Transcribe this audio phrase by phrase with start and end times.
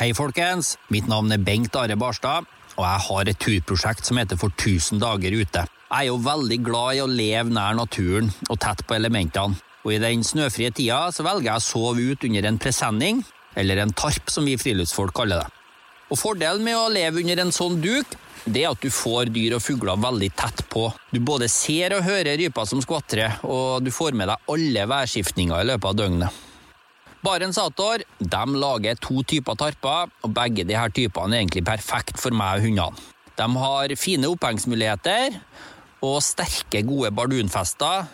[0.00, 0.78] Hei, folkens.
[0.88, 4.96] Mitt navn er Bengt Are Barstad, og jeg har et turprosjekt som heter For 1000
[5.02, 5.66] dager ute.
[5.68, 9.60] Jeg er jo veldig glad i å leve nær naturen og tett på elementene.
[9.84, 13.20] Og i den snøfrie tida så velger jeg å sove ut under en presenning,
[13.60, 15.52] eller en tarp som vi friluftsfolk kaller det.
[16.08, 18.16] Og Fordelen med å leve under en sånn duk,
[18.48, 20.88] det er at du får dyr og fugler veldig tett på.
[21.12, 25.60] Du både ser og hører ryper som skvatrer, og du får med deg alle værskiftninger
[25.60, 26.46] i løpet av døgnet.
[27.20, 32.32] Barents Outdoor de lager to typer tarper, og begge her typene er egentlig perfekt for
[32.32, 33.08] meg og hundene.
[33.36, 35.36] De har fine opphengsmuligheter
[36.04, 38.08] og sterke, gode bardunfester.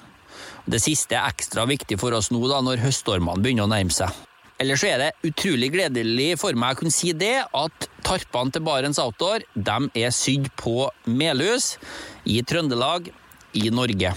[0.67, 4.11] Det siste er ekstra viktig for oss nå da, når høststormene begynner å nærme seg.
[4.59, 8.99] Ellers er det utrolig gledelig for meg å kunne si det at tarpene til Barents
[9.03, 11.77] Outdoor de er sydd på Melhus
[12.25, 13.13] i Trøndelag
[13.55, 14.17] i Norge.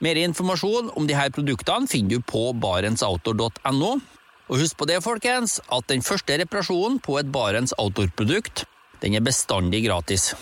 [0.00, 3.92] Mer informasjon om disse produktene finner du på barentsoutdoor.no.
[4.50, 8.64] Og husk på det, folkens, at den første reparasjonen på et Barents Outdoor-produkt
[9.00, 10.32] den er bestandig gratis.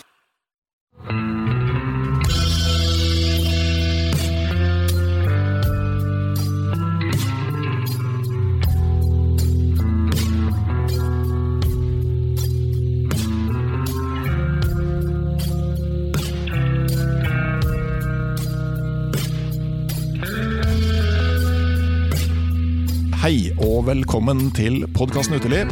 [23.29, 25.69] Hei og velkommen til podkasten Uteliv.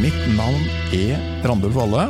[0.00, 0.62] Mitt navn
[0.96, 2.06] er Randulf Valle.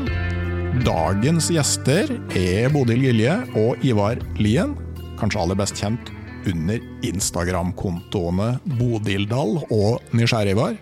[0.86, 4.76] Dagens gjester er Bodil Gilje og Ivar Lien.
[5.18, 6.12] Kanskje aller best kjent
[6.46, 8.46] under Instagram-kontoene
[8.78, 10.78] Bodildal og Nysgjerrigvar.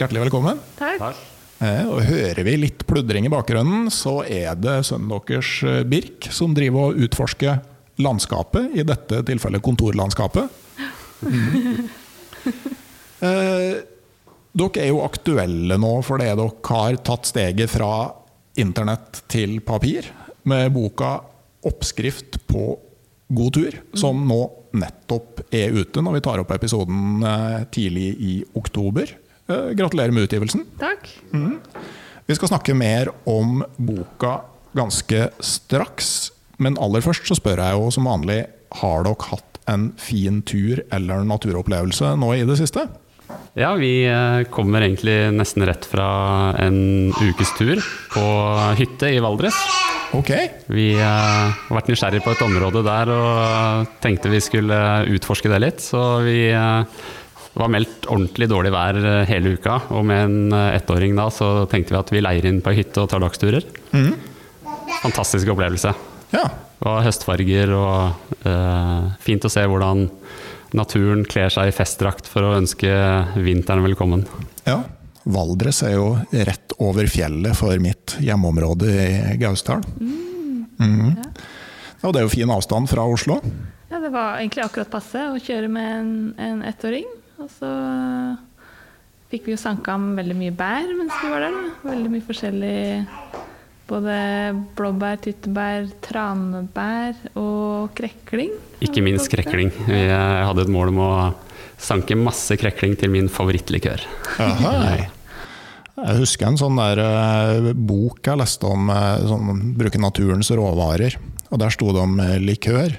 [0.00, 0.58] Hjertelig velkommen.
[0.80, 1.22] Takk.
[1.62, 6.26] Eh, Og hører vi litt pludring i bakgrunnen, så er det sønnen deres eh, Birk
[6.34, 7.62] som driver og utforsker
[8.02, 10.50] landskapet, i dette tilfellet kontorlandskapet.
[11.18, 11.88] Mm.
[13.24, 13.78] Eh,
[14.58, 17.92] dere er jo aktuelle nå fordi dere har tatt steget fra
[18.58, 20.08] internett til papir
[20.48, 21.18] med boka
[21.66, 22.78] 'Oppskrift på
[23.34, 24.40] god tur', som nå
[24.78, 29.10] nettopp er ute når vi tar opp episoden eh, tidlig i oktober.
[29.48, 30.64] Eh, gratulerer med utgivelsen.
[30.78, 31.08] Takk.
[32.28, 34.42] Vi skal snakke mer om boka
[34.76, 38.46] ganske straks, men aller først så spør jeg jo som vanlig
[38.82, 42.86] har dere hatt en fin tur eller naturopplevelse nå i det siste?
[43.58, 46.08] Ja, vi eh, kommer egentlig nesten rett fra
[46.62, 47.80] en ukes tur
[48.12, 48.24] på
[48.78, 49.56] hytte i Valdres.
[50.16, 50.30] Ok.
[50.70, 54.78] Vi eh, har vært nysgjerrig på et område der og tenkte vi skulle
[55.16, 55.82] utforske det litt.
[55.84, 57.02] Så vi eh,
[57.58, 61.50] var meldt ordentlig dårlig vær eh, hele uka, og med en eh, ettåring da så
[61.70, 63.66] tenkte vi at vi leier inn på ei hytte og tar dagsturer.
[65.02, 65.92] Fantastisk opplevelse.
[66.34, 66.46] Ja.
[66.78, 70.04] Var høstfarger og uh, fint å se hvordan
[70.76, 72.90] naturen kler seg i festdrakt for å ønske
[73.40, 74.26] vinteren velkommen.
[74.68, 74.82] ja.
[75.28, 79.82] Valdres er jo rett over fjellet for mitt hjemmeområde i Gausdal.
[80.00, 81.18] Mhm.
[82.00, 83.36] Og det er jo fin avstand fra Oslo.
[83.90, 87.04] Ja, det var egentlig akkurat passe å kjøre med en, en ettåring.
[87.42, 87.68] Og så
[89.28, 91.58] fikk vi jo sanka om veldig mye bær mens vi var der.
[91.58, 91.90] Da.
[91.90, 92.78] Veldig mye forskjellig
[93.88, 94.14] Både
[94.76, 98.52] blåbær, tyttebær, tranebær og krekling.
[98.84, 99.72] Ikke minst krekling.
[99.88, 100.12] Eh,
[100.44, 101.12] hadde et mål om å
[101.80, 104.04] sanke masse krekling til min favorittlikør.
[104.44, 104.74] Aha.
[105.98, 111.16] Jeg husker en sånn der eh, bok jeg leste om eh, sånn, bruke naturens råvarer.
[111.48, 112.94] Og der sto det om eh, likør.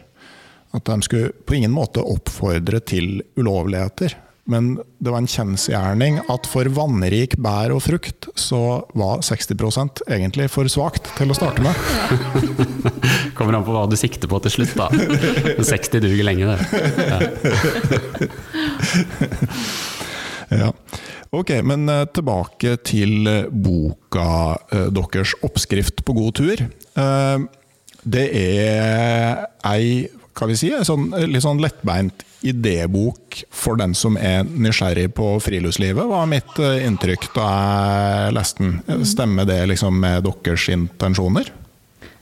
[0.76, 4.18] At de skulle på ingen måte oppfordre til ulovligheter.
[4.50, 10.50] Men det var en kjensgjerning at for vannrik bær og frukt så var 60% egentlig
[10.50, 11.74] for svakt til å starte med.
[13.38, 14.88] Kommer an på hva du sikter på til slutt, da.
[15.62, 16.60] 60 duger lenge, det.
[20.50, 20.74] Ja.
[21.30, 26.64] Ok, men eh, tilbake til eh, boka eh, deres 'Oppskrift på god tur'.
[28.00, 34.46] Det er ei, hva vi si, sånn, litt sånn lettbeint idébok for den som er
[34.48, 39.06] nysgjerrig på friluftslivet, var mitt eh, inntrykk da jeg leste den.
[39.08, 41.52] Stemmer det liksom med deres intensjoner?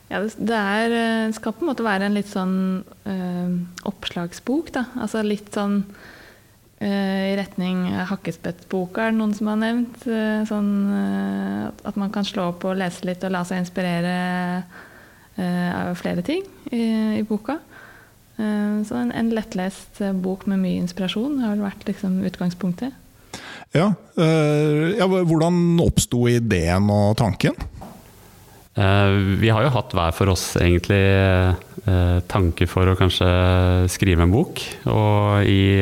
[0.09, 3.57] Ja, det, er, eh, skal på en måte være en litt sånn øh,
[3.89, 4.87] oppslagsbok, da.
[4.97, 5.83] Altså litt sånn
[6.77, 10.03] i retning Hakkespettboka, er det noen som har nevnt.
[10.45, 10.67] Sånn
[11.81, 14.13] at- man kan slå opp og lese litt og la seg inspirere
[15.41, 16.83] av flere ting i,
[17.17, 17.57] i boka.
[18.37, 22.93] Eh, så en, en lettlest eh, bok med mye inspirasjon har vel vært liksom utgangspunktet.
[23.75, 27.57] Ja, eh, ja Hvordan oppsto ideen og tanken?
[28.77, 31.03] Eh, Vi har jo hatt hver for oss egentlig
[32.27, 33.27] tanke for å kanskje
[33.87, 34.59] skrive en bok.
[34.91, 35.79] Og i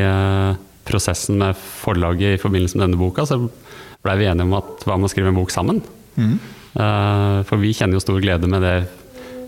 [0.85, 3.39] prosessen med forlaget i forbindelse med denne boka, så
[4.05, 5.81] blei vi enige om at hva med å skrive en bok sammen?
[6.13, 6.35] Mm.
[6.75, 8.75] Eh, For vi kjenner jo stor glede med det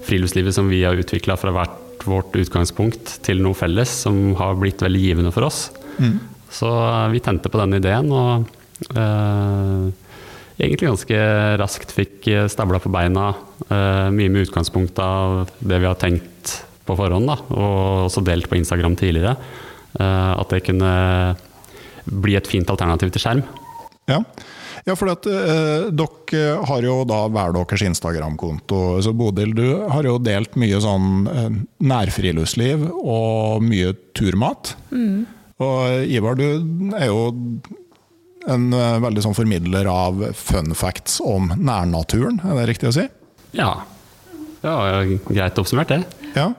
[0.08, 4.82] friluftslivet som vi har utvikla fra hvert vårt utgangspunkt til noe felles som har blitt
[4.84, 5.68] veldig givende for oss.
[6.00, 6.18] Mm.
[6.54, 8.48] Så eh, vi tente på den ideen og
[8.96, 9.88] eh,
[10.58, 11.22] egentlig ganske
[11.62, 13.30] raskt fikk eh, stabla på beina
[13.68, 16.58] eh, mye med utgangspunkt av det vi har tenkt
[16.88, 19.36] på forhånd, da, og også delt på Instagram tidligere.
[20.00, 20.92] eh, at det kunne
[22.08, 23.44] bli et fint alternativ til skjerm.
[24.08, 24.22] Ja,
[24.88, 29.02] ja for at, eh, dere har jo da hver deres Instagram-konto.
[29.04, 31.50] Så Bodil, du har jo delt mye sånn eh,
[31.84, 34.76] nærfriluftsliv og mye turmat.
[35.58, 37.28] Og Ivar, du er jo
[38.48, 43.08] en eh, veldig sånn formidler av fun facts om nærnaturen, er det riktig å si?
[43.58, 43.74] Ja,
[44.64, 44.78] ja
[45.28, 46.32] greit oppsummert, det.
[46.38, 46.52] Ja.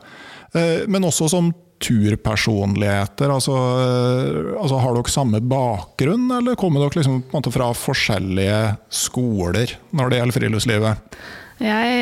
[0.53, 1.53] Eh, Men også som
[1.83, 3.31] turpersonligheter.
[3.33, 7.73] Altså, eh, altså har dere samme bakgrunn, eller kommer dere liksom på en måte fra
[7.77, 11.21] forskjellige skoler når det gjelder friluftslivet?
[11.59, 11.95] Jeg,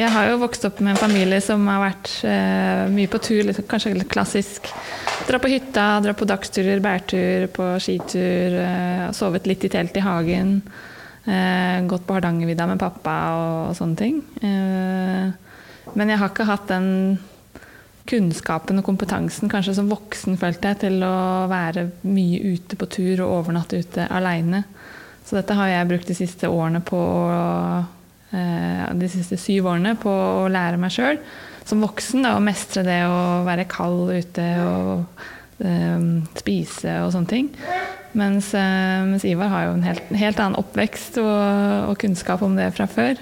[0.00, 3.44] jeg har jo vokst opp med en familie som har vært eh, mye på tur,
[3.46, 4.66] liksom, kanskje litt klassisk.
[5.28, 10.02] Dra på hytta, dra på dagsturer, bærtur, på skitur, eh, sovet litt i telt i
[10.02, 10.56] hagen.
[11.22, 14.18] Eh, gått på Hardangervidda med pappa og, og sånne ting.
[14.42, 15.30] Eh,
[15.94, 16.90] men jeg har ikke hatt den
[18.10, 23.22] kunnskapen og kompetansen kanskje som voksen, følte jeg, til å være mye ute på tur
[23.24, 24.64] og overnatte ute aleine.
[25.26, 27.00] Så dette har jeg brukt de siste årene på
[28.34, 31.22] eh, de siste syv årene på å lære meg sjøl
[31.70, 35.22] som voksen da, å mestre det å være kald ute og
[35.62, 36.08] um,
[36.38, 37.50] spise og sånne ting.
[38.18, 41.36] Mens, eh, mens Ivar har jo en helt, helt annen oppvekst og,
[41.92, 43.20] og, kunnskap om det fra før.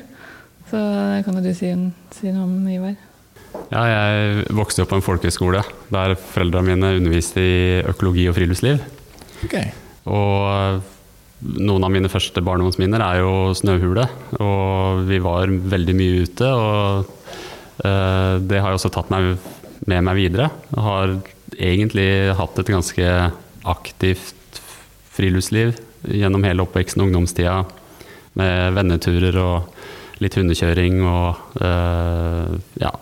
[0.70, 0.80] Så
[1.26, 1.74] kan jo du si,
[2.16, 2.96] si noe om, Ivar.
[3.68, 5.62] Ja, jeg vokste opp på en folkehøyskole
[5.92, 7.58] der foreldrene mine underviste i
[7.88, 8.80] økologi og friluftsliv.
[9.44, 9.72] Okay.
[10.08, 10.80] Og
[11.58, 14.08] noen av mine første barndomsminner er jo snøhule,
[14.42, 16.48] og vi var veldig mye ute.
[16.48, 17.28] Og
[17.84, 19.36] eh, det har jeg også tatt meg
[19.88, 20.48] med meg videre.
[20.72, 21.14] Jeg har
[21.58, 22.08] egentlig
[22.38, 23.12] hatt et ganske
[23.68, 24.62] aktivt
[25.14, 25.76] friluftsliv
[26.08, 27.60] gjennom hele oppveksten og ungdomstida,
[28.38, 32.92] med venneturer og litt hundekjøring og eh, ja.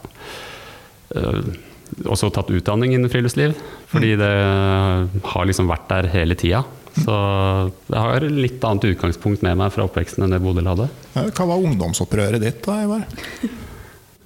[1.15, 1.43] Eh,
[2.11, 3.55] også tatt utdanning innen friluftsliv,
[3.93, 4.33] fordi det
[5.31, 6.65] har liksom vært der hele tida.
[6.97, 7.15] Så
[7.93, 10.89] jeg har litt annet utgangspunkt med meg fra oppveksten enn det Bodil hadde.
[11.15, 13.05] Hva var ungdomsopprøret ditt da, Ivar?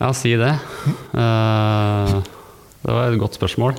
[0.00, 0.54] Ja, si det.
[1.12, 2.14] Eh,
[2.80, 3.74] det var et godt spørsmål.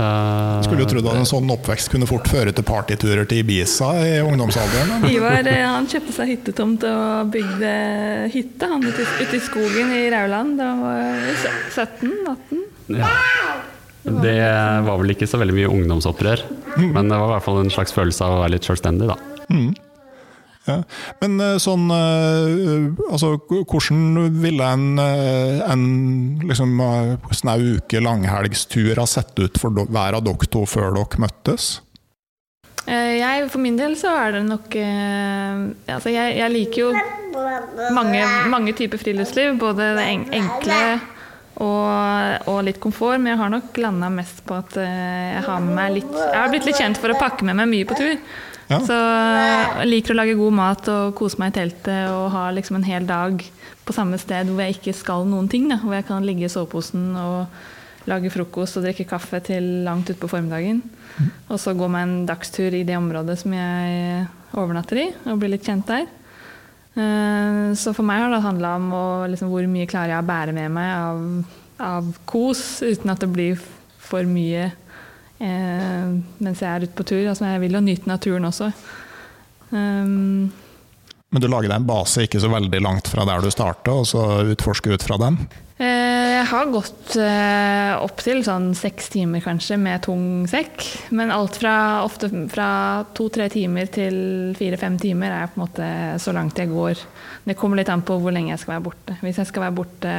[0.00, 3.90] Uh, Skulle jo trodd at en sånn oppvekst kunne fort føre til partyturer til Ibiza
[4.00, 5.04] i ungdomsalderen.
[5.12, 7.72] Ivar eh, han kjøpte seg hyttetomt og bygde
[8.32, 11.20] hytte han ute, i- ute i skogen i Rauland da han var
[11.76, 12.64] 17-18.
[12.96, 13.12] Ja.
[14.06, 14.36] Det
[14.86, 16.44] var vel ikke så veldig mye ungdomsopprør,
[16.78, 19.16] men det var i hvert fall en slags følelse av å være litt selvstendig, da.
[20.66, 20.80] Ja.
[21.22, 25.84] Men eh, sånn eh, Altså, hvordan ville en, eh, en
[26.42, 26.80] liksom,
[27.30, 31.76] snau uke langhelgstur ha sett ut for hver av dere to før dere møttes?
[32.86, 34.74] Jeg, for min del så er det nok
[35.90, 36.90] altså jeg, jeg liker jo
[37.96, 39.56] mange, mange typer friluftsliv.
[39.58, 40.04] Både det
[40.38, 40.78] enkle
[41.66, 43.18] og, og litt komfort.
[43.18, 46.54] Men jeg har nok landa mest på at jeg har med meg litt Jeg har
[46.54, 48.14] blitt litt kjent for å pakke med meg mye på tur.
[48.66, 48.80] Ja.
[48.82, 52.80] Så jeg liker å lage god mat og kose meg i teltet og ha liksom
[52.80, 53.44] en hel dag
[53.86, 55.68] på samme sted hvor jeg ikke skal noen ting.
[55.70, 55.78] Da.
[55.84, 57.46] Hvor jeg kan ligge i soveposen og
[58.10, 60.82] lage frokost og drikke kaffe til langt utpå formiddagen.
[61.50, 65.50] Og så gå meg en dagstur i det området som jeg overnatter i, og bli
[65.54, 66.06] litt kjent der.
[66.96, 70.28] Eh, Så for meg har det handla om å, liksom, hvor mye klarer jeg å
[70.28, 71.24] bære med meg av,
[71.82, 73.58] av kos, uten at det blir
[73.98, 74.70] for mye
[75.38, 77.24] eh, mens jeg er ute på tur.
[77.28, 78.70] Altså, jeg vil jo nyte naturen også.
[79.70, 80.52] Um,
[81.34, 84.06] Men du lager deg en base ikke så veldig langt fra der du starta, og
[84.06, 84.22] så
[84.54, 85.40] utforsker ut fra den?
[85.76, 90.84] Eh, Jeg har gått eh, opp til sånn seks timer kanskje med tung sekk.
[91.16, 92.68] Men alt fra ofte fra
[93.16, 95.88] to-tre timer til fire-fem timer er på en måte
[96.22, 97.02] så langt jeg går.
[97.44, 99.18] Det kommer litt an på hvor lenge jeg skal være borte.
[99.24, 100.14] Hvis jeg skal være borte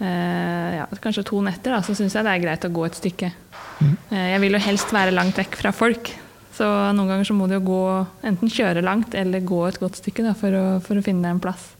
[0.00, 3.30] ja, kanskje to netter, da, så syns jeg det er greit å gå et stykke.
[3.74, 3.94] Mm.
[4.14, 6.10] jeg vil jo helst være langt vekk fra folk.
[6.54, 7.84] Så noen ganger så må du jo gå,
[8.26, 11.34] enten kjøre langt eller gå et godt stykke da, for, å, for å finne deg
[11.34, 11.72] en plass.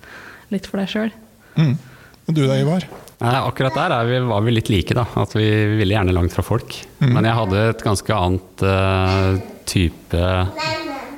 [0.55, 1.13] Litt for deg sjøl.
[1.55, 1.77] Mm.
[2.25, 2.87] Og du da, Ivar?
[3.21, 5.05] Nei, akkurat der er vi, var vi litt like, da.
[5.21, 5.47] At vi
[5.79, 6.75] ville gjerne langt fra folk.
[7.05, 9.39] Men jeg hadde et ganske annet uh,
[9.71, 10.25] type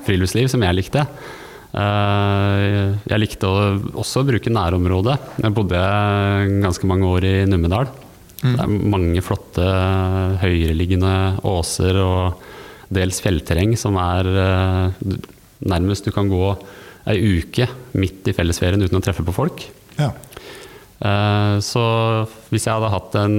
[0.07, 1.07] friluftsliv som jeg likte.
[1.77, 3.49] Eh, jeg likte
[4.01, 5.17] også å bruke nærområdet.
[5.45, 5.81] Jeg bodde
[6.65, 7.91] ganske mange år i Numedal.
[8.41, 9.65] Det er mange flotte
[10.43, 11.13] høyereliggende
[11.49, 12.43] åser og
[12.95, 15.07] dels fjellterreng som er eh,
[15.67, 16.53] nærmest du kan gå
[17.11, 17.67] ei uke
[17.99, 19.65] midt i fellesferien uten å treffe på folk.
[19.99, 20.13] Ja.
[21.01, 21.85] Eh, Så
[22.53, 23.39] hvis jeg hadde hatt en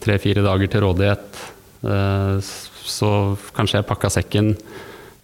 [0.00, 1.46] tre-fire dager til rådighet,
[1.80, 3.08] så
[3.56, 4.50] kanskje jeg pakka sekken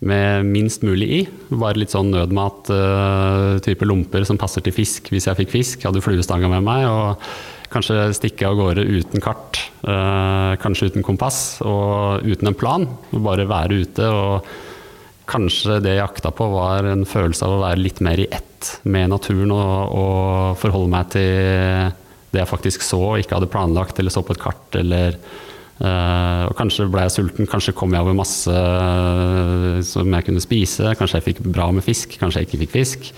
[0.05, 1.21] med minst mulig i.
[1.49, 5.87] Bare litt sånn nødmat, uh, type lomper som passer til fisk hvis jeg fikk fisk.
[5.87, 6.87] Hadde fluestanga med meg.
[6.91, 7.23] og
[7.73, 12.87] Kanskje stikke av gårde uten kart, uh, kanskje uten kompass og uten en plan.
[13.11, 14.07] Bare være ute.
[14.07, 14.47] og
[15.27, 18.77] Kanskje det jeg jakta på var en følelse av å være litt mer i ett
[18.87, 21.91] med naturen og, og forholde meg til
[22.31, 24.79] det jeg faktisk så og ikke hadde planlagt eller så på et kart.
[24.79, 25.19] Eller,
[25.81, 30.45] eh, og kanskje ble jeg sulten, kanskje kom jeg over masse uh, som jeg kunne
[30.45, 30.95] spise.
[30.99, 33.11] Kanskje jeg fikk bra med fisk, kanskje jeg ikke fikk fisk.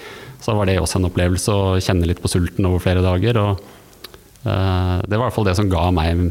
[0.43, 3.35] Så var det også en opplevelse å kjenne litt på sulten over flere dager.
[3.43, 3.53] Og,
[4.47, 6.29] uh, det var i hvert fall det som ga meg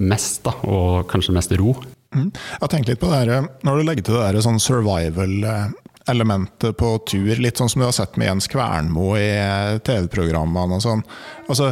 [0.00, 1.70] mest, da, og kanskje mest ro.
[2.14, 2.30] Mm.
[2.34, 3.30] Jeg har tenkt litt på det her,
[3.62, 8.16] Når du legger til det sånn survival-elementet på tur, litt sånn som du har sett
[8.18, 9.30] med Jens Kvernmo i
[9.86, 11.02] TV-programmene og sånn.
[11.46, 11.66] Altså,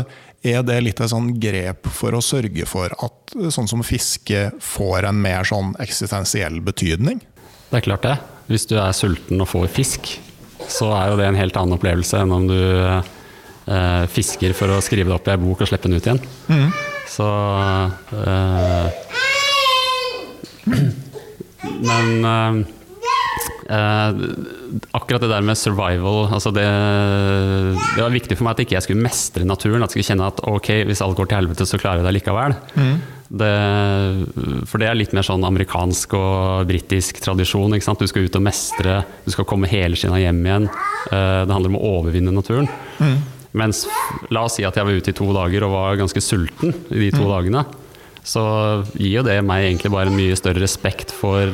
[0.47, 5.09] er det litt et sånn grep for å sørge for at sånn som fiske får
[5.09, 7.21] en mer sånn eksistensiell betydning?
[7.68, 8.16] Det er klart det.
[8.49, 10.21] Hvis du er sulten og får fisk,
[10.68, 14.80] så er jo det en helt annen opplevelse enn om du eh, fisker for å
[14.85, 16.23] skrive det opp i ei bok og slippe den ut igjen.
[16.49, 16.71] Mm.
[17.09, 17.28] Så
[18.23, 18.88] eh,
[21.88, 22.77] Men eh,
[23.68, 28.87] akkurat det der med survival altså det, det var viktig for meg at ikke jeg
[28.87, 29.84] skulle mestre naturen.
[29.84, 32.14] At jeg skulle kjenne at ok, hvis alt går til helvete, så klarer jeg det
[32.16, 32.56] likevel.
[33.28, 33.50] Det,
[34.70, 37.76] for det er litt mer sånn amerikansk og britisk tradisjon.
[37.76, 40.70] Du skal ut og mestre, du skal komme helskinna hjem igjen.
[41.12, 42.70] Eh, det handler om å overvinne naturen.
[43.58, 43.84] Mens
[44.32, 47.04] la oss si at jeg var ute i to dager og var ganske sulten i
[47.04, 47.66] de to dagene.
[48.25, 48.42] Så
[48.96, 51.52] gir jo det meg egentlig bare en mye større respekt for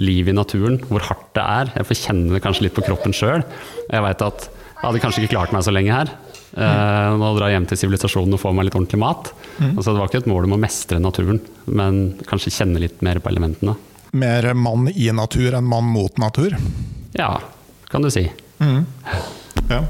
[0.00, 1.72] livet i naturen, hvor hardt det er.
[1.78, 3.44] Jeg får kjenne det kanskje litt på kroppen sjøl.
[3.90, 6.12] Jeg veit at jeg hadde kanskje ikke klart meg så lenge her.
[6.56, 9.32] Eh, nå drar jeg hjem til sivilisasjonen og får meg litt ordentlig mat.
[9.72, 13.20] Altså, det var ikke et mål om å mestre naturen, men kanskje kjenne litt mer
[13.24, 13.76] på elementene.
[14.16, 16.54] Mer mann i natur enn mann mot natur?
[17.16, 17.34] Ja,
[17.92, 18.28] kan du si.
[19.66, 19.80] Ja.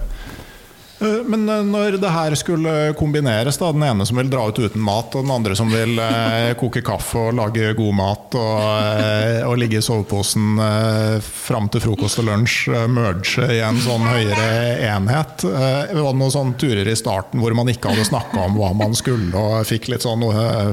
[1.01, 4.59] Eh, Men eh, når det her skulle kombineres, da, den ene som vil dra ut
[4.59, 8.63] uten mat, og den andre som vil eh, koke kaffe og lage god mat og,
[9.03, 13.81] eh, og ligge i soveposen eh, fram til frokost og lunsj, eh, merge i en
[13.85, 14.49] sånn høyere
[14.89, 18.57] enhet eh, Var det noen sånne turer i starten hvor man ikke hadde snakka om
[18.61, 20.25] hva man skulle, og fikk litt sånn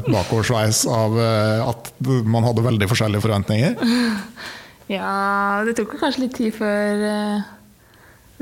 [0.07, 1.15] bakoversveis av
[1.67, 3.79] at man hadde veldig forskjellige forventninger?
[4.91, 6.99] Ja, det tok kanskje litt tid før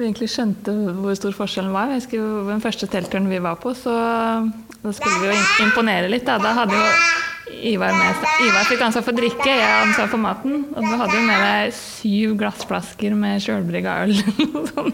[0.02, 1.92] vi egentlig skjønte hvor stor forskjellen var.
[1.92, 3.94] Jeg husker jo Den første teltturen vi var på, så
[4.82, 6.26] da skulle vi jo imponere litt.
[6.28, 6.88] Da, da hadde jo
[7.62, 10.62] Ivar med seg Ivar fikk ansvar for drikke, jeg hadde ansvar for maten.
[10.72, 14.16] Og du hadde jo med deg syv glassflasker med sjølbrygga øl
[14.72, 14.94] sånn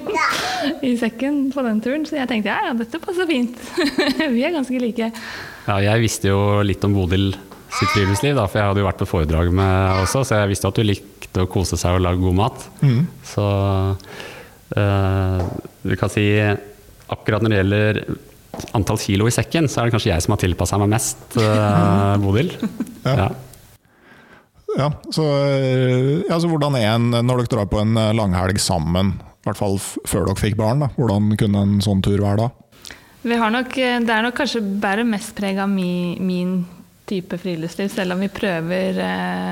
[0.83, 2.07] i sekken på den turen.
[2.09, 3.59] Så jeg tenkte ja, ja, dette passer fint.
[4.35, 5.11] vi er ganske like.
[5.67, 7.29] Ja, jeg visste jo litt om Bodil
[7.77, 10.69] sitt friluftsliv, da, for jeg hadde jo vært på foredrag med også, så jeg visste
[10.71, 12.67] at du likte å kose seg og lage god mat.
[13.27, 13.45] Så
[14.75, 15.43] eh,
[15.87, 16.25] vi kan si
[17.07, 18.01] akkurat når det gjelder
[18.75, 22.15] antall kilo i sekken, så er det kanskje jeg som har tilpassa meg mest, eh,
[22.23, 22.53] Bodil.
[23.05, 23.15] Ja.
[23.15, 23.29] Ja.
[24.77, 29.15] Ja, så, eh, ja, så hvordan er en, når dere drar på en langhelg sammen,
[29.17, 32.49] i hvert fall før dere fikk barn, da, hvordan kunne en sånn tur være da?
[33.27, 36.51] Vi har nok, det er nok kanskje bare mest preg av min, min
[37.07, 39.51] type friluftsliv, selv om vi prøver eh,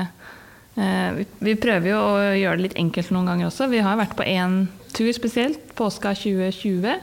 [0.76, 3.70] eh, vi, vi prøver jo å gjøre det litt enkelt noen ganger også.
[3.72, 6.96] Vi har vært på én tur spesielt, påska 2020,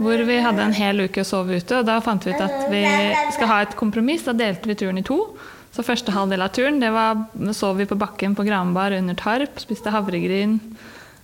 [0.00, 1.80] hvor vi hadde en hel uke å sove ute.
[1.80, 2.82] og Da fant vi ut at vi
[3.36, 4.24] skal ha et kompromiss.
[4.24, 5.18] Da delte vi turen i to.
[5.70, 9.60] Så første halvdel av turen det var, sov vi på bakken på Granbar under tarp,
[9.62, 10.56] spiste havregryn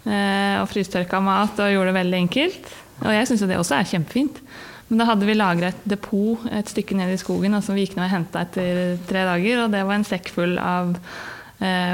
[0.06, 2.68] eh, og frystørka mat og gjorde det veldig enkelt.
[3.02, 4.42] Og jeg syns jo det også er kjempefint.
[4.86, 7.86] Men da hadde vi lagra et depot et stykke ned i skogen og som vi
[7.86, 9.64] gikk ned og henta etter tre dager.
[9.64, 10.94] Og det var en sekk full av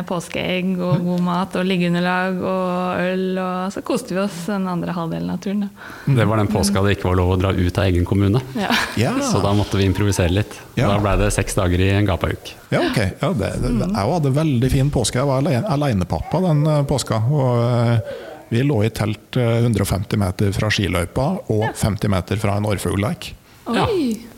[0.09, 3.27] påskeegg og god mat og liggeunderlag og øl.
[3.39, 5.61] Og så koste vi oss den andre halvdelen av turen.
[5.69, 6.17] Da.
[6.19, 8.43] Det var den påska det ikke var lov å dra ut av egen kommune.
[8.59, 8.73] Ja.
[8.99, 10.57] Ja, Så da måtte vi improvisere litt.
[10.75, 10.89] Ja.
[10.91, 12.55] Da ble det seks dager i en gapauk.
[12.75, 12.99] ja ok.
[13.23, 15.21] Ja, det, det, jeg hadde veldig fin påske.
[15.23, 17.23] Jeg var alene- alenepappa den eh, påska.
[17.31, 18.19] Og eh,
[18.53, 23.31] vi lå i telt eh, 150 meter fra skiløypa og 50 meter fra en orrfuglleik.
[23.73, 23.87] Ja.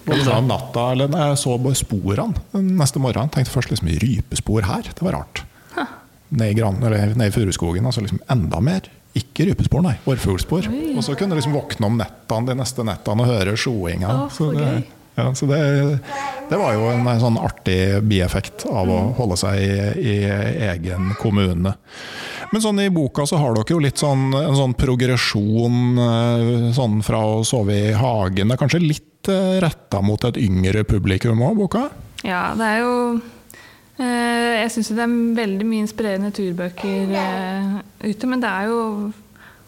[0.04, 4.90] Og da natta, eller jeg så bare sporene neste morgen, tenkte først liksom rypespor her,
[4.90, 5.44] det var rart.
[6.34, 8.88] Gran, ned i furuskogen, altså liksom enda mer.
[9.14, 9.94] Ikke rypespor, nei.
[10.11, 10.66] Orrfuglspor.
[10.96, 14.16] Og så kunne du liksom våkne om nettene de neste nettene og høre sjoinga.
[14.34, 14.70] Så det,
[15.14, 15.61] ja, så det,
[16.50, 17.78] det var jo en, sånn artig
[18.11, 20.16] bieffekt av å holde seg i, i
[20.73, 21.76] egen kommune.
[22.50, 27.00] Men sånn i boka så har dere jo litt sånn, en sånn progresjon eh, sånn
[27.06, 28.50] fra å sove i hagen.
[28.50, 31.88] Det er kanskje litt eh, retta mot et yngre publikum òg, boka?
[32.25, 32.95] Ja, det er jo
[33.99, 37.76] eh, Jeg syns det er veldig mye inspirerende turbøker eh,
[38.07, 38.81] ute, men det er jo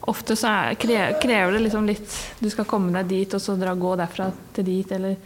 [0.06, 3.72] Ofte så er, krever det liksom litt Du skal komme deg dit, og så dra,
[3.75, 5.16] gå derfra til dit, eller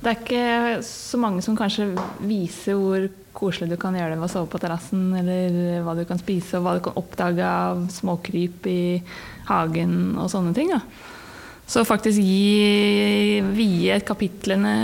[0.00, 1.92] Det er ikke så mange som kanskje
[2.24, 6.04] viser hvor koselig du kan gjøre det ved å sove på terrassen, eller hva du
[6.06, 8.82] kan spise, og hva du kan oppdage av småkryp i
[9.48, 10.70] hagen og sånne ting.
[10.70, 10.78] Da.
[11.66, 14.74] Så faktisk gi vie kapitlene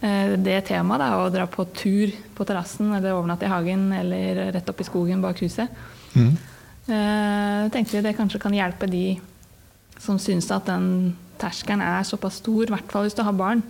[0.00, 4.52] eh, det temaet, da, å dra på tur på terrassen eller overnatte i hagen eller
[4.54, 5.72] rett opp i skogen bak huset.
[6.12, 6.34] Mm.
[6.88, 9.18] Eh, tenkte vi det kanskje kan hjelpe de
[9.98, 13.62] som syns at den terskelen er såpass stor, i hvert fall hvis du har barn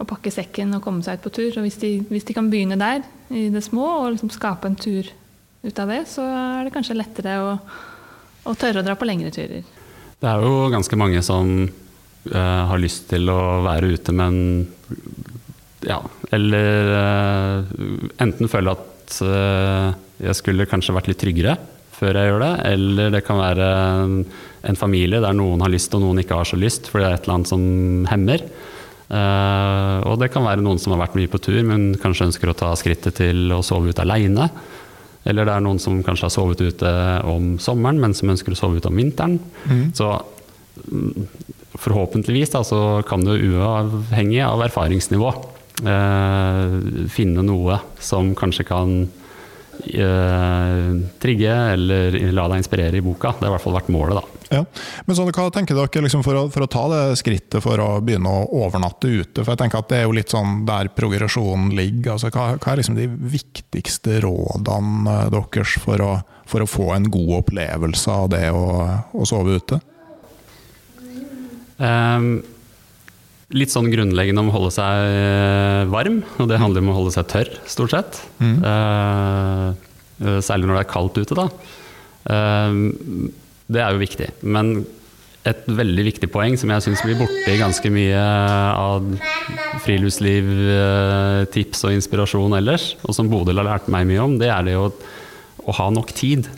[0.00, 1.50] å pakke sekken og komme seg ut på tur.
[1.56, 4.78] Og hvis de, hvis de kan begynne der, i det små, og liksom skape en
[4.78, 5.08] tur
[5.64, 7.54] ut av det, så er det kanskje lettere å,
[8.44, 9.64] å tørre å dra på lengre turer.
[10.20, 11.54] Det er jo ganske mange som
[12.32, 14.38] har lyst til å være ute, men
[15.84, 16.00] ja,
[16.32, 17.76] eller uh,
[18.22, 21.56] enten føler at uh, jeg skulle kanskje vært litt tryggere
[21.94, 23.66] før jeg gjør det, eller det kan være
[24.66, 27.18] en, familie der noen har lyst og noen ikke har så lyst, fordi det er
[27.18, 27.66] et eller annet som
[28.10, 28.42] hemmer.
[30.10, 32.56] Og det kan være noen som har vært mye på tur, men kanskje ønsker å
[32.58, 34.48] ta skrittet til å sove ute aleine.
[35.22, 36.92] Eller det er noen som kanskje har sovet ute
[37.30, 39.38] om sommeren, men som ønsker å sove ute om vinteren.
[39.70, 39.86] Mm.
[39.94, 40.10] Så
[41.84, 45.28] forhåpentligvis da, så kan du uavhengig av erfaringsnivå
[45.84, 46.78] eh,
[47.12, 48.96] finne noe som kanskje kan
[49.84, 50.88] eh,
[51.22, 53.34] trigge eller la deg inspirere i boka.
[53.38, 54.40] Det har i hvert fall vært målet, da.
[54.54, 54.60] Ja.
[55.06, 57.88] Men sånn, hva tenker dere liksom for, å, for, å, ta det skrittet for å
[58.04, 59.42] begynne å overnatte ute?
[59.42, 62.14] For jeg tenker at Det er jo litt sånn der progresjonen ligger.
[62.14, 66.12] Altså, hva, hva, er liksom de viktigste rådene deres for å,
[66.48, 68.64] for å få en god opplevelse av det å,
[69.12, 69.80] å sove ute?
[71.78, 72.42] Um,
[73.54, 77.14] litt sånn grunnleggende om å holde seg eh, varm, og det handler om å holde
[77.14, 78.18] seg tørr, stort sett.
[78.42, 78.56] Mm.
[78.64, 81.48] Uh, særlig når det er kaldt ute, da.
[82.24, 83.30] Uh,
[83.70, 84.30] det er jo viktig.
[84.42, 84.76] Men
[85.44, 88.20] et veldig viktig poeng som jeg syns blir borte i ganske mye
[88.80, 89.04] av
[89.84, 90.48] friluftsliv,
[91.52, 94.78] tips og inspirasjon ellers, og som Bodil har lært meg mye om, det er det
[94.80, 96.48] å, å, ha nok tid.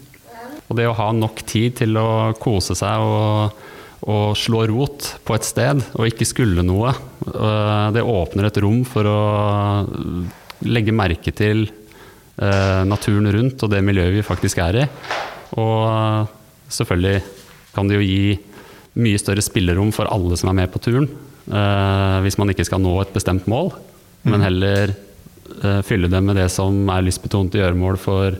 [0.70, 3.58] Og det å ha nok tid til å kose seg og,
[4.06, 6.92] og slå rot på et sted, og ikke skulle noe.
[7.26, 9.20] Eh, det åpner et rom for å
[10.66, 14.86] legge merke til eh, naturen rundt og det miljøet vi faktisk er i.
[15.58, 16.30] Og
[16.70, 17.18] selvfølgelig
[17.74, 18.36] kan det jo gi
[19.02, 21.10] mye større spillerom for alle som er med på turen.
[21.46, 24.30] Uh, hvis man ikke skal nå et bestemt mål, mm.
[24.32, 24.90] men heller
[25.62, 28.34] uh, fylle det med det som er lystbetont gjøremål for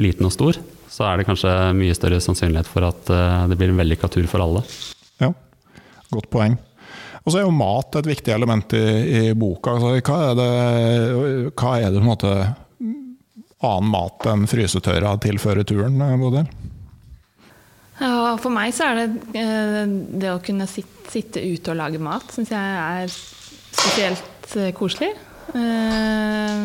[0.00, 0.58] liten og stor,
[0.90, 3.12] så er det kanskje mye større sannsynlighet for at
[3.50, 4.64] det blir en vellykka tur for alle.
[5.22, 5.32] Ja,
[6.14, 6.56] godt poeng.
[7.24, 8.86] Og så er jo mat et viktig element i,
[9.18, 9.76] i boka.
[9.76, 12.32] Altså, hva er det, hva er det måte
[13.58, 16.46] annen mat enn frysetørra tilfører turen, Bodil?
[17.98, 19.80] Ja, for meg så er det eh,
[20.22, 25.10] det å kunne sitte, sitte ute og lage mat, syns jeg er spesielt eh, koselig.
[25.56, 26.64] Eh,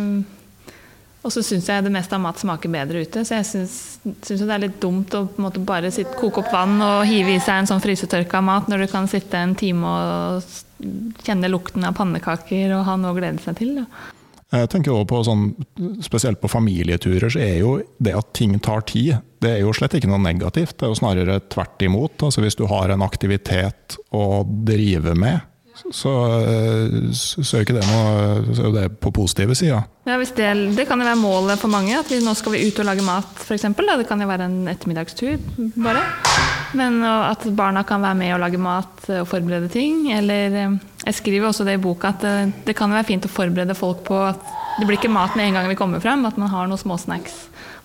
[1.24, 4.44] og så syns jeg det meste av mat smaker bedre ute, så jeg syns det
[4.44, 5.24] er litt dumt å
[5.64, 8.90] bare sitte, koke opp vann og hive i seg en sånn frysetørka mat når du
[8.92, 13.56] kan sitte en time og kjenne lukten av pannekaker og ha noe å glede seg
[13.62, 13.78] til.
[13.80, 13.88] Da.
[14.54, 15.46] Jeg tenker også på sånn,
[16.06, 19.96] Spesielt på familieturer så er jo det at ting tar tid, det er jo slett
[19.98, 20.76] ikke noe negativt.
[20.78, 22.20] Det er jo snarere tvert imot.
[22.24, 25.42] Altså Hvis du har en aktivitet å drive med,
[25.92, 26.14] så,
[27.12, 29.82] så er ikke det noe så er det på positive sida.
[30.08, 32.80] Ja, det, det, kan jo være målet for mange, at vi nå skal vi ut
[32.80, 33.68] og lage mat f.eks.
[33.76, 35.38] Det kan jo være en ettermiddagstur,
[35.76, 36.04] bare.
[36.80, 40.08] Men at barna kan være med og lage mat og forberede ting.
[40.16, 42.36] Eller eh, jeg skriver også det i boka at det,
[42.68, 44.44] det kan være fint å forberede folk på at
[44.80, 47.36] det blir ikke mat med en gang vi kommer frem, at man har noen småsnacks.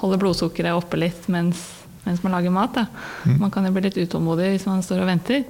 [0.01, 1.61] Holder blodsukkeret oppe litt mens,
[2.07, 2.79] mens man lager mat.
[3.27, 3.39] Mm.
[3.43, 5.45] Man kan jo bli litt utålmodig hvis man står og venter.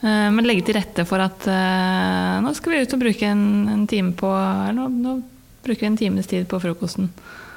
[0.00, 3.46] Eh, men legge til rette for at uh, nå skal vi ut og bruke en,
[3.72, 5.14] en time på Eller nå, nå
[5.64, 7.08] bruker vi en times tid på frokosten.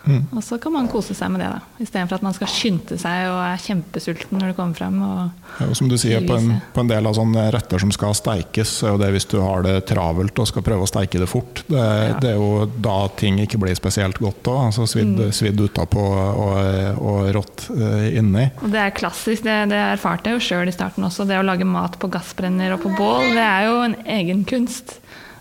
[0.09, 0.23] Mm.
[0.35, 1.83] Og så kan man kose seg med det, da.
[1.83, 4.97] Istedenfor at man skal skynde seg og er kjempesulten når det kommer frem.
[5.05, 7.93] Og, ja, og som du sier, på en, på en, del av sånne retter som
[7.93, 11.21] skal steikes, er jo det hvis du har det travelt og skal prøve å steike
[11.21, 11.63] det fort.
[11.67, 12.15] Det, ja.
[12.21, 14.61] det er jo da ting ikke blir spesielt godt òg.
[14.69, 15.33] Altså svidd, mm.
[15.35, 16.55] svidd utapå og,
[16.99, 18.49] og rått uh, inni.
[18.63, 19.45] Og det er klassisk.
[19.45, 21.27] Det, det erfarte jeg jo sjøl i starten også.
[21.29, 24.97] Det å lage mat på gassbrenner og på bål, det er jo en egen kunst.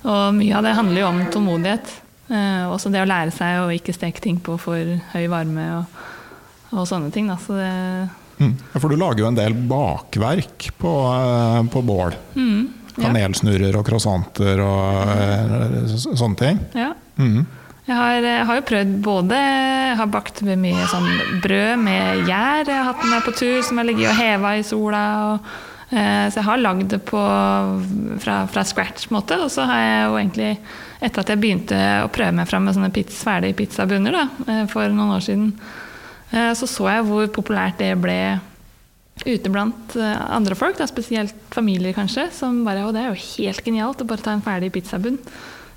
[0.07, 1.97] Og mye av det handler jo om tålmodighet.
[2.29, 5.69] Uh, også det å lære seg å ikke steke ting på for høy varme.
[5.79, 6.01] Og,
[6.77, 7.31] og sånne ting.
[7.33, 7.39] Da.
[7.41, 7.73] Så det,
[8.39, 8.53] Mm.
[8.79, 12.13] For du lager jo en del bakverk på, eh, på bål.
[12.37, 13.09] mm, ja.
[13.09, 16.61] Kanelsnurrer og croissanter og eh, sånne ting.
[16.79, 16.93] Ja.
[17.19, 17.41] Mm.
[17.89, 21.09] Jeg har, jeg har jo prøvd både Jeg har bakt med mye sånn
[21.43, 22.69] brød med gjær.
[22.69, 25.03] Jeg har hatt med på tur som jeg ligger og heva i sola.
[25.33, 25.49] Og,
[25.91, 27.23] eh, så jeg har lagd det på,
[28.23, 29.41] fra, fra scratch, på en måte.
[29.43, 30.53] Og så har jeg jo egentlig,
[30.99, 34.63] etter at jeg begynte å prøve meg fram med sånne pizza, ferdige pizzabunner da, eh,
[34.71, 35.53] for noen år siden,
[36.33, 38.39] eh, så så jeg hvor populært det ble
[39.25, 43.27] ute blant eh, andre folk, da, spesielt familier kanskje, som bare Og det er jo
[43.39, 45.19] helt genialt å bare ta en ferdig pizzabunn.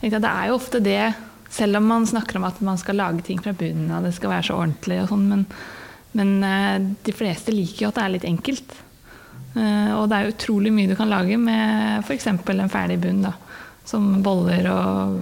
[0.02, 1.14] Det er jo ofte det,
[1.50, 4.34] selv om man snakker om at man skal lage ting fra bunnen av, det skal
[4.34, 5.46] være så ordentlig og sånn, men,
[6.18, 8.74] men de fleste liker jo at det er litt enkelt.
[9.52, 12.30] Og det er utrolig mye du kan lage med f.eks.
[12.32, 13.36] en ferdig bunn, da.
[13.86, 15.18] Som boller og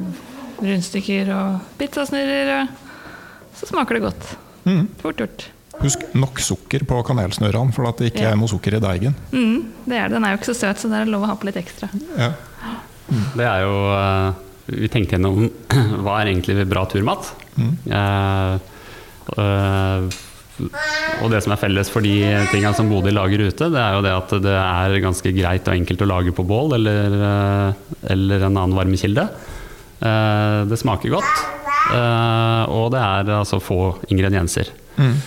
[0.60, 2.68] rundstykker og pizzasnurrer.
[2.68, 4.28] Og så smaker det godt.
[4.68, 4.84] Mm.
[5.02, 5.48] Fort gjort.
[5.80, 8.34] Husk nok sukker på kanelsnurrene, for at det ikke Ja.
[8.34, 9.16] er noe sukker i deigen.
[9.32, 10.18] Mm, det er det.
[10.18, 11.88] Den er jo ikke så søt, så det er lov å ha på litt ekstra.
[12.20, 12.34] Ja.
[13.10, 14.34] Det er jo eh,
[14.70, 15.48] Vi tenkte gjennom
[16.04, 17.32] hva er egentlig bra turmat.
[17.58, 18.60] Eh,
[19.40, 20.10] eh,
[20.60, 22.16] og det som er felles for de
[22.52, 25.76] tingene som Bodil lager ute, det er jo det at det er ganske greit og
[25.76, 29.26] enkelt å lage på bål eller, eh, eller en annen varmekilde.
[30.00, 31.44] Eh, det smaker godt,
[31.96, 34.72] eh, og det er altså få ingredienser.
[35.00, 35.18] Mm.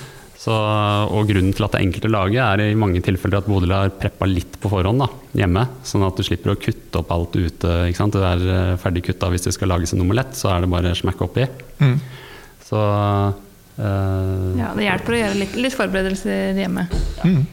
[0.42, 3.46] Så, og grunnen til at det er enkelt å lage, er i mange tilfeller at
[3.46, 5.06] Bodil har preppa litt på forhånd da,
[5.38, 5.68] hjemme.
[5.86, 7.76] Sånn at du slipper å kutte opp alt ute.
[7.86, 11.22] Det er ferdig kutta hvis det skal lages en omelett, så er det bare smack
[11.22, 11.46] oppi.
[11.78, 11.94] Mm.
[12.66, 12.82] Så
[13.76, 16.86] Ja, Det hjelper å gjøre litt, litt forberedelser hjemme.
[17.24, 17.44] Mm.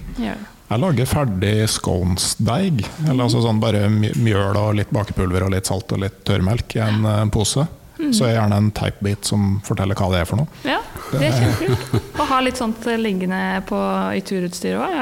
[0.70, 2.84] Jeg lager ferdig sconesdeig.
[3.08, 6.84] Eller altså sånn bare mjøl og litt bakepulver og litt salt og litt tørrmelk i
[6.86, 7.66] en eh, pose.
[8.00, 10.62] Så er gjerne en typebit som forteller hva det er for noe.
[10.64, 10.78] Ja,
[11.13, 11.98] det er kjempekult.
[12.19, 13.80] Å ha litt sånt liggende på,
[14.15, 14.98] i turutstyret òg,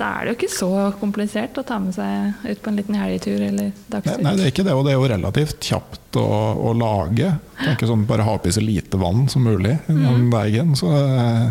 [0.00, 2.96] da er det jo ikke så komplisert å ta med seg ut på en liten
[2.98, 4.22] helgetur eller dagstur.
[4.24, 6.26] nei, det er ikke det, og det er jo relativt kjapt å,
[6.70, 7.34] å lage.
[7.60, 10.28] Tenker sånn, Bare ha oppi så lite vann som mulig i mm.
[10.32, 10.76] deigen.
[10.78, 11.50] Så, eh,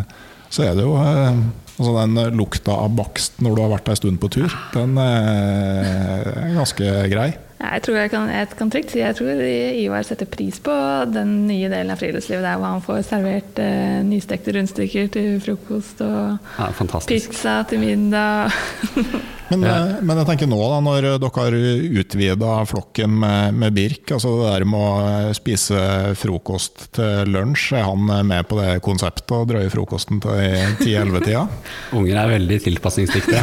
[0.50, 1.44] så er det jo eh,
[1.80, 6.26] altså Den lukta av bakst når du har vært ei stund på tur, den eh,
[6.32, 7.30] er ganske grei.
[7.60, 10.76] Jeg tror jeg kan, jeg kan trygt si jeg tror Ivar setter pris på
[11.12, 16.00] den nye delen av friluftslivet der hvor han får servert eh, nystekte rundstykker til frokost
[16.06, 16.70] og ja,
[17.10, 18.56] pizza til middag.
[19.50, 19.74] Men, Ja.
[19.90, 21.56] eh, men jeg tenker nå, da, når dere har
[22.00, 25.80] utvida flokken med, med Birk, altså det der med å spise
[26.20, 31.42] frokost til lunsj, er han med på det konseptet og drøye frokosten til 10-11-tida?
[31.98, 33.42] Unger er veldig tilpasningsdyktige.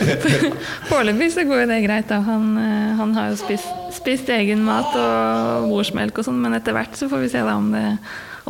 [0.90, 2.08] Foreløpig så går jo det greit.
[2.10, 2.20] da.
[2.26, 6.74] Han, eh, han har jo spist, spist egen mat og morsmelk og sånn, men etter
[6.76, 7.84] hvert så får vi se da om det,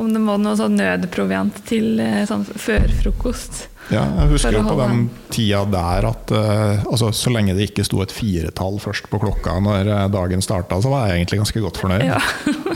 [0.00, 3.66] om det må noe sånn nødproviant til eh, sånn før frokost.
[3.90, 7.84] Ja, jeg husker jo på den tida der at uh, altså, så lenge det ikke
[7.86, 11.62] sto et firetall først på klokka når eh, dagen starta, så var jeg egentlig ganske
[11.64, 12.04] godt fornøyd.
[12.06, 12.20] Ja.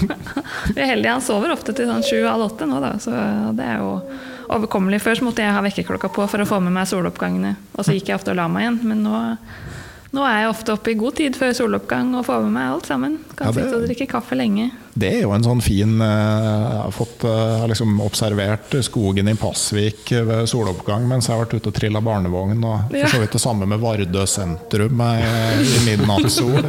[0.75, 1.13] Vi er heldige.
[1.13, 3.15] Han sover ofte til sånn sju-halv åtte nå, da, så
[3.55, 3.93] det er jo
[4.55, 5.01] overkommelig.
[5.05, 7.95] Før så måtte jeg ha vekkerklokka på for å få med meg soloppgangene, og så
[7.97, 8.81] gikk jeg ofte og la meg igjen.
[8.91, 9.21] Men nå,
[10.15, 12.91] nå er jeg ofte oppe i god tid før soloppgang og får med meg alt
[12.91, 13.21] sammen.
[13.35, 14.71] Kan Ja, det- sitte og drikke kaffe lenge.
[14.95, 19.35] Det er jo en sånn fin eh, Jeg har fått eh, liksom observert skogen i
[19.35, 22.63] Pasvik ved soloppgang mens jeg har vært ute og trilla barnevogn.
[22.63, 26.63] Og for så vidt det samme med Vardø sentrum eh, i midnattssol.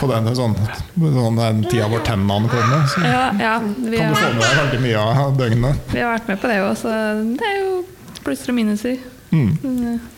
[0.00, 0.56] På den, sånn,
[0.96, 2.86] sånn den tida hvor tennene kommer.
[2.94, 5.82] Så Ja, ja vi, kan du få har, med deg veldig mye av døgnet.
[5.92, 6.94] vi har vært med på det òg, så
[7.36, 7.74] det er jo
[8.24, 8.96] plusser og minuser.
[9.30, 9.52] Mm.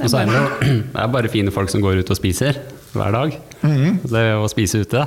[0.06, 2.62] Så er bare- det er bare fine folk som går ut og spiser
[2.96, 3.38] hver dag.
[4.12, 5.06] Det å spise ute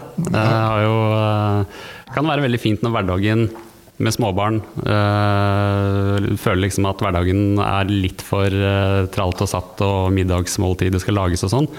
[0.85, 3.47] jo, eh, kan være veldig fint når hverdagen
[3.95, 10.11] med småbarn øh, føler liksom at hverdagen er litt for øh, tralt og satt, og
[10.15, 11.69] middagsmåltidet skal lages og sånn.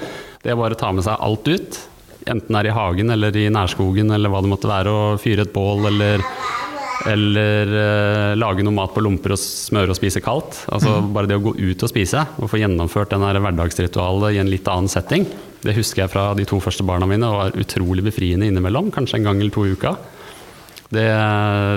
[0.41, 1.81] Det er bare å ta med seg alt ut,
[2.25, 5.45] enten det er i hagen eller i nærskogen eller hva det måtte være, og fyre
[5.45, 6.25] et bål eller
[7.07, 10.63] eller øh, lage noe mat på lomper og smøre og spise kaldt.
[10.73, 14.51] Altså Bare det å gå ut og spise og få gjennomført den hverdagsritualet i en
[14.51, 15.27] litt annen setting,
[15.67, 18.93] det husker jeg fra de to første barna mine og var utrolig befriende innimellom.
[18.95, 19.97] Kanskje en gang eller to i uka.
[20.87, 21.07] Det,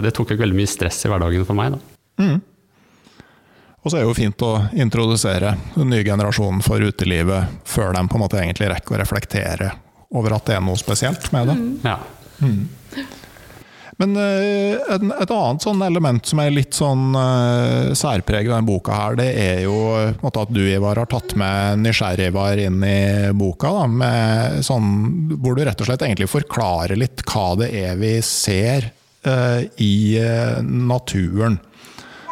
[0.06, 1.74] det tok ikke veldig mye stress i hverdagen for meg.
[1.74, 2.30] da.
[3.80, 8.04] Og så er det jo fint å introdusere den nye generasjonen for utelivet før de
[8.12, 9.72] på en måte egentlig rekker å reflektere
[10.20, 11.58] over at det er noe spesielt med det.
[11.88, 11.98] Ja.
[14.00, 18.68] Men eh, en, et annet sånn element som er litt sånn uh, særpreget i denne
[18.68, 22.80] boka, her, det er jo eh, måte at du Ivar, har tatt med Nysgjerrigvar inn
[22.88, 23.02] i
[23.36, 23.74] boka.
[23.76, 24.94] Da, med sånn,
[25.44, 28.88] hvor du rett og slett egentlig forklarer litt hva det er vi ser
[29.28, 31.60] uh, i uh, naturen.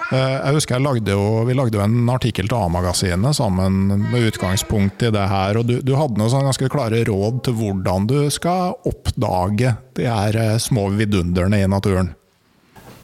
[0.08, 4.30] Eh, jeg husker jeg lagde jo, Vi lagde jo en artikkel til A-magasinet sammen med
[4.30, 5.58] utgangspunkt i det her.
[5.60, 10.38] og Du, du hadde noen ganske klare råd til hvordan du skal oppdage de her
[10.39, 12.13] eh, små vidunderne i naturen.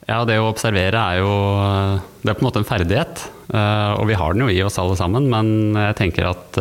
[0.08, 1.34] Ja, det å observere er jo
[2.24, 3.26] Det er på en måte en ferdighet.
[3.52, 6.60] eh, Og vi har den jo i oss alle sammen, men jeg tenker at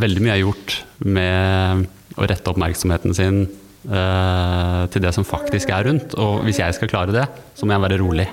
[0.00, 0.76] veldig mye er gjort
[1.08, 1.88] med
[2.20, 3.46] å rette oppmerksomheten sin
[3.80, 6.12] til det som faktisk er rundt.
[6.20, 7.24] Og hvis jeg skal klare det,
[7.56, 8.26] så må jeg være rolig.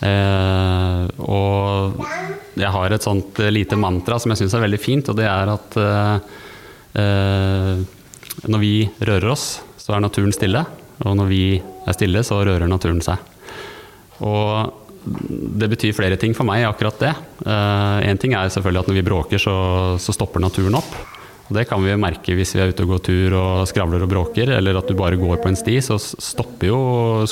[0.00, 2.00] Eh, og
[2.56, 5.52] jeg har et sånt lite mantra som jeg syns er veldig fint, og det er
[5.52, 6.36] at eh,
[7.02, 7.82] eh,
[8.48, 9.48] når vi rører oss,
[9.80, 10.64] så er naturen stille.
[11.04, 13.20] Og når vi er stille, så rører naturen seg.
[14.24, 17.12] Og det betyr flere ting for meg, akkurat det.
[17.48, 19.54] Én ting er selvfølgelig at når vi bråker, så,
[19.96, 20.90] så stopper naturen opp.
[21.48, 24.12] Og det kan vi merke hvis vi er ute og går tur og skravler og
[24.12, 26.80] bråker, eller at du bare går på en sti, så stopper jo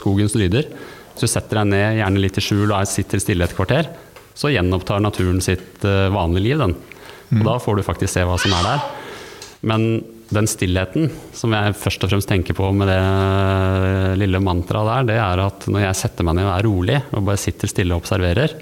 [0.00, 0.72] skogens lyder.
[1.18, 3.90] Du setter deg ned, gjerne litt i skjul og sitter stille et kvarter,
[4.38, 6.62] så gjenopptar naturen sitt eh, vanlige liv.
[6.62, 6.76] Den.
[7.38, 8.87] Og da får du faktisk se hva som er der.
[9.68, 9.88] Men
[10.28, 15.18] den stillheten som jeg først og fremst tenker på med det lille mantraet der, det
[15.24, 18.04] er at når jeg setter meg ned og er rolig og bare sitter stille og
[18.04, 18.54] observerer,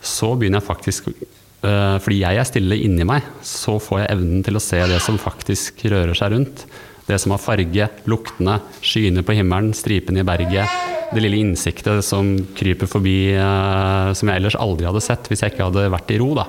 [0.00, 4.44] så begynner jeg faktisk øh, Fordi jeg er stille inni meg, så får jeg evnen
[4.46, 6.64] til å se det som faktisk rører seg rundt.
[7.08, 10.99] Det som har farge, luktene, skyene på himmelen, stripene i berget.
[11.10, 15.54] Det lille innsiktet som kryper forbi, eh, som jeg ellers aldri hadde sett hvis jeg
[15.54, 16.28] ikke hadde vært i ro.
[16.38, 16.44] da.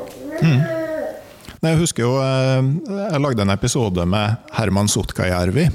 [1.62, 2.68] Jeg husker jo eh,
[3.14, 5.66] jeg lagde en episode med Herman Sotkajärvi.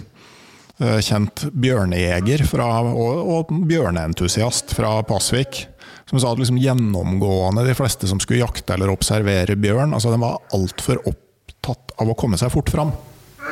[0.83, 5.65] eh, Kjent bjørnejeger fra, og, og bjørneentusiast fra Pasvik.
[6.07, 10.21] Som sa at liksom gjennomgående de fleste som skulle jakte eller observere bjørn, altså de
[10.23, 12.95] var altfor opptatt av å komme seg fort fram.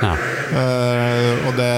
[0.03, 0.15] Ja.
[0.55, 1.73] Uh, og det,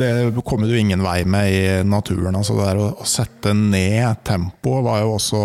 [0.00, 0.10] det
[0.46, 2.36] kommer du ingen vei med i naturen.
[2.36, 5.44] Altså det der å, å sette ned tempoet var jo også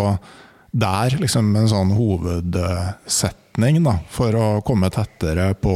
[0.76, 5.74] der liksom en sånn hovedsetning da, for å komme tettere på,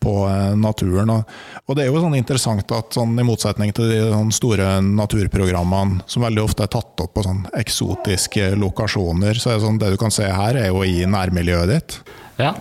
[0.00, 1.10] på eh, naturen.
[1.10, 6.06] Og, det er jo sånn interessant at sånn, i motsetning til de sånn store naturprogrammene
[6.10, 9.94] som veldig ofte er tatt opp på sånn eksotiske lokasjoner, så er det sånn det
[9.94, 11.98] du kan se her, er jo i nærmiljøet ditt.
[12.40, 12.54] Ja,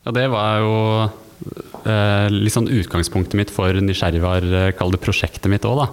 [0.00, 0.76] og det var jo
[1.84, 5.88] litt sånn utgangspunktet mitt for Nysgjerrigvar, eh, kall det prosjektet mitt òg, da.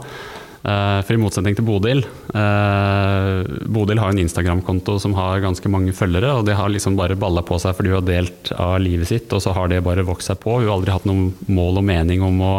[0.68, 5.94] Eh, for i motsetning til Bodil eh, Bodil har en Instagram-konto som har ganske mange
[5.96, 9.08] følgere, og det har liksom bare balla på seg fordi hun har delt av livet
[9.08, 10.58] sitt, og så har det bare vokst seg på.
[10.58, 12.56] Hun har aldri hatt noe mål og mening om å,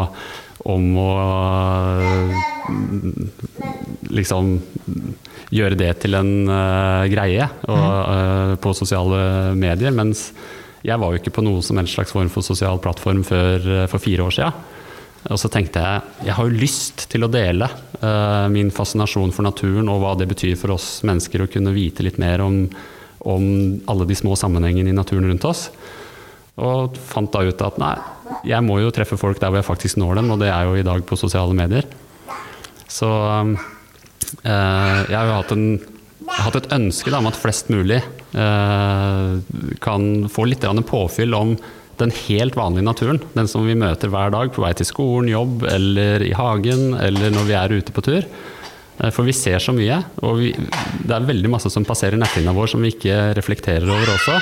[0.73, 1.09] om å
[4.09, 4.55] liksom
[5.53, 9.93] gjøre det til en uh, greie og, uh, på sosiale medier.
[9.95, 10.29] Mens
[10.85, 13.87] jeg var jo ikke på noe som helst slags form for sosial plattform før eh,
[13.91, 14.67] for fire år siden.
[15.27, 19.43] Og så tenkte jeg jeg har jo lyst til å dele uh, min fascinasjon for
[19.43, 22.61] naturen og hva det betyr for oss mennesker å kunne vite litt mer om,
[23.27, 23.43] om
[23.91, 25.65] alle de små sammenhengene i naturen rundt oss.
[26.55, 27.97] Og fant da ut at nei,
[28.47, 30.79] jeg må jo treffe folk der hvor jeg faktisk når dem, og det er jo
[30.79, 31.87] i dag på sosiale medier.
[32.87, 33.51] Så uh,
[34.39, 35.67] jeg har jo hatt, en,
[36.45, 37.99] hatt et ønske da, om at flest mulig
[38.31, 41.55] kan få litt påfyll om
[41.99, 43.19] den helt vanlige naturen.
[43.33, 47.33] Den som vi møter hver dag på vei til skolen, jobb eller i hagen eller
[47.35, 48.27] når vi er ute på tur.
[48.99, 52.53] Eh, For vi ser så mye, og vi, det er veldig masse som passerer netthinna
[52.55, 54.37] vår som vi ikke reflekterer over også.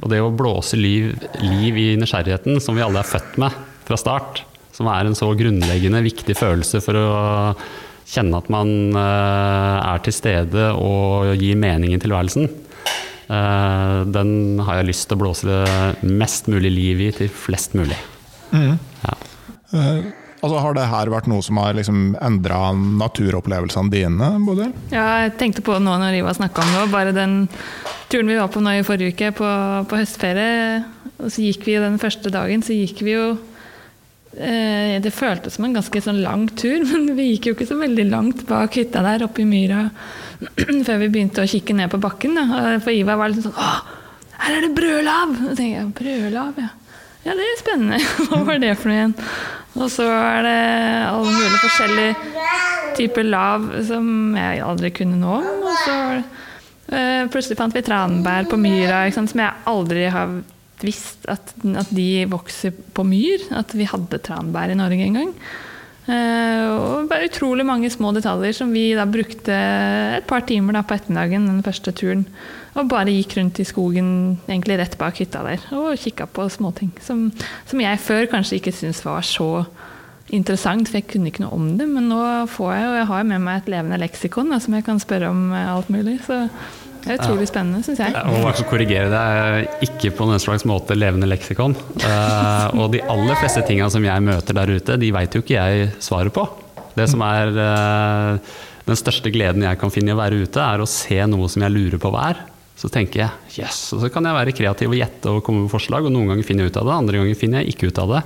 [0.00, 3.98] Og det å blåse liv, liv i nysgjerrigheten, som vi alle er født med fra
[4.00, 7.08] start, som er en så grunnleggende viktig følelse for å
[8.10, 12.63] kjenne at man eh, er til stede og gir mening i tilværelsen, eh,
[13.28, 15.60] den har jeg lyst til å blåse
[16.04, 17.96] mest mulig liv i til flest mulig.
[18.52, 19.14] Ja.
[19.74, 20.04] Eh,
[20.44, 24.74] altså Har det her vært noe som har liksom endra naturopplevelsene dine, Bodil?
[24.94, 27.44] Ja, jeg tenkte på nå når Iva snakka om det, bare den
[28.12, 29.48] turen vi var på nå i forrige uke, på,
[29.90, 30.84] på høstferie.
[31.18, 33.53] Og så gikk vi jo den første dagen, så gikk vi jo eh,
[34.34, 38.06] Det føltes som en ganske sånn lang tur, men vi gikk jo ikke så veldig
[38.10, 39.84] langt bak hytta der oppe i myra
[40.86, 42.38] før vi begynte å kikke ned på bakken.
[42.40, 42.62] Da.
[42.82, 43.74] For Iva var litt sånn Å,
[44.44, 45.36] her er det brødlav!
[45.50, 46.72] Og tenkte jeg, brødlav, ja.
[47.24, 47.98] Ja, det er spennende.
[48.28, 49.14] Hva var det for noe igjen?
[49.74, 50.58] Og så er det
[51.08, 52.34] alle mulige forskjellige
[52.98, 55.38] typer lav som jeg aldri kunne nå.
[55.40, 60.36] Og så eh, plutselig fant vi tranbær på myra, ikke sant, som jeg aldri har
[60.84, 63.46] visst at, at de vokser på myr.
[63.56, 65.32] At vi hadde tranbær i Norge en gang.
[66.04, 69.54] Eh, og bare utrolig mange små detaljer som vi da brukte
[70.18, 72.26] et par timer på ettermiddagen den første turen.
[72.74, 74.08] Og bare gikk rundt i skogen
[74.48, 76.92] egentlig rett bak hytta der og kikka på småting.
[77.00, 77.28] Som,
[77.70, 79.64] som jeg før kanskje ikke syntes var så
[80.34, 81.86] interessant, for jeg kunne ikke noe om det.
[81.88, 82.20] Men nå
[82.52, 85.30] får jeg og Jeg har med meg et levende leksikon da, som jeg kan spørre
[85.32, 86.18] om eh, alt mulig.
[86.26, 86.44] Så
[87.04, 88.14] det er utrolig spennende, syns jeg.
[88.32, 91.76] Må bare korrigere deg, ikke på noen slags måte levende leksikon.
[92.00, 95.58] Uh, og de aller fleste tinga som jeg møter der ute, de veit jo ikke
[95.58, 96.46] jeg svaret på.
[96.96, 98.56] Det som er uh,
[98.88, 101.66] den største gleden jeg kan finne i å være ute, er å se noe som
[101.66, 102.42] jeg lurer på hva er.
[102.80, 105.72] Så tenker jeg yes, og så kan jeg være kreativ og gjette og komme med
[105.72, 108.00] forslag, og noen ganger finner jeg ut av det, andre ganger finner jeg ikke ut
[108.02, 108.22] av det.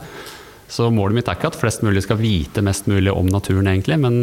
[0.69, 3.99] Så målet mitt er ikke at flest mulig skal vite mest mulig om naturen, egentlig,
[4.01, 4.23] men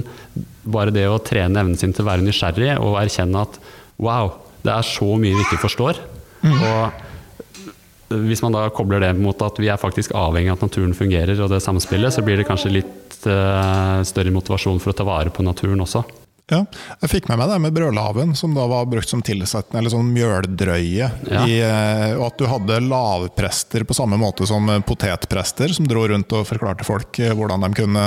[0.63, 3.59] bare det å trene evnen sin til å være nysgjerrig og erkjenne at
[4.01, 4.33] wow,
[4.65, 6.01] det er så mye vi ikke forstår.
[6.45, 6.57] Mm.
[6.57, 10.93] Og hvis man da kobler det mot at vi er faktisk avhengig av at naturen
[10.97, 15.07] fungerer og det samspillet, så blir det kanskje litt uh, større motivasjon for å ta
[15.07, 16.03] vare på naturen også.
[16.51, 16.59] Ja,
[17.01, 20.11] jeg fikk med meg det med brødlaven, som da var brukt som tilsettende, eller sånn
[20.13, 21.07] mjøldrøye.
[21.31, 21.45] Ja.
[21.49, 26.35] I, eh, og at du hadde lavprester på samme måte som potetprester, som dro rundt
[26.37, 28.05] og forklarte folk eh, hvordan de kunne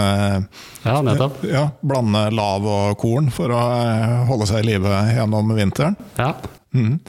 [0.85, 0.98] ja.
[1.51, 3.62] Ja, blande lav og korn for å
[4.31, 5.98] holde seg i live gjennom vinteren.
[6.20, 6.37] Ja.
[6.77, 7.01] Mm.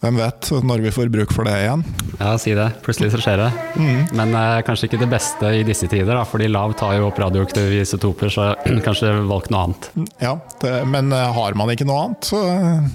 [0.00, 1.82] Hvem vet når vi får bruk for det igjen?
[2.16, 2.70] Ja, si det.
[2.84, 3.48] Plutselig så skjer det.
[3.76, 3.98] Mm.
[4.16, 7.20] Men eh, kanskje ikke det beste i disse tider, da, fordi lav tar jo opp
[7.20, 8.46] radioaktive isotoper, så
[8.86, 9.90] kanskje valg noe annet.
[10.22, 12.88] Ja, det, men eh, har man ikke noe annet, så eh,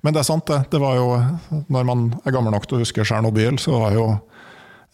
[0.00, 0.62] Men det er sant, det.
[0.72, 1.08] Det var jo
[1.68, 4.06] Når man er gammel nok til å huske Tsjernobyl, så var jo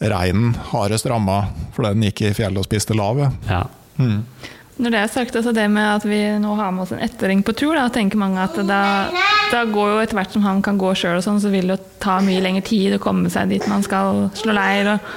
[0.03, 1.45] reinen hardest ramma
[1.77, 3.23] fordi den gikk i fjellet og spiste lav.
[3.47, 3.63] Ja.
[4.03, 4.25] Mm.
[4.77, 7.41] Når det er sagt, altså det med at vi nå har med oss en ettåring
[7.47, 8.81] på tur, da tenker mange at da,
[9.53, 12.19] da går jo etter hvert som han kan gå sjøl, sånn, så vil det ta
[12.25, 14.93] mye lengre tid å komme seg dit man skal slå leir.
[14.93, 15.09] og,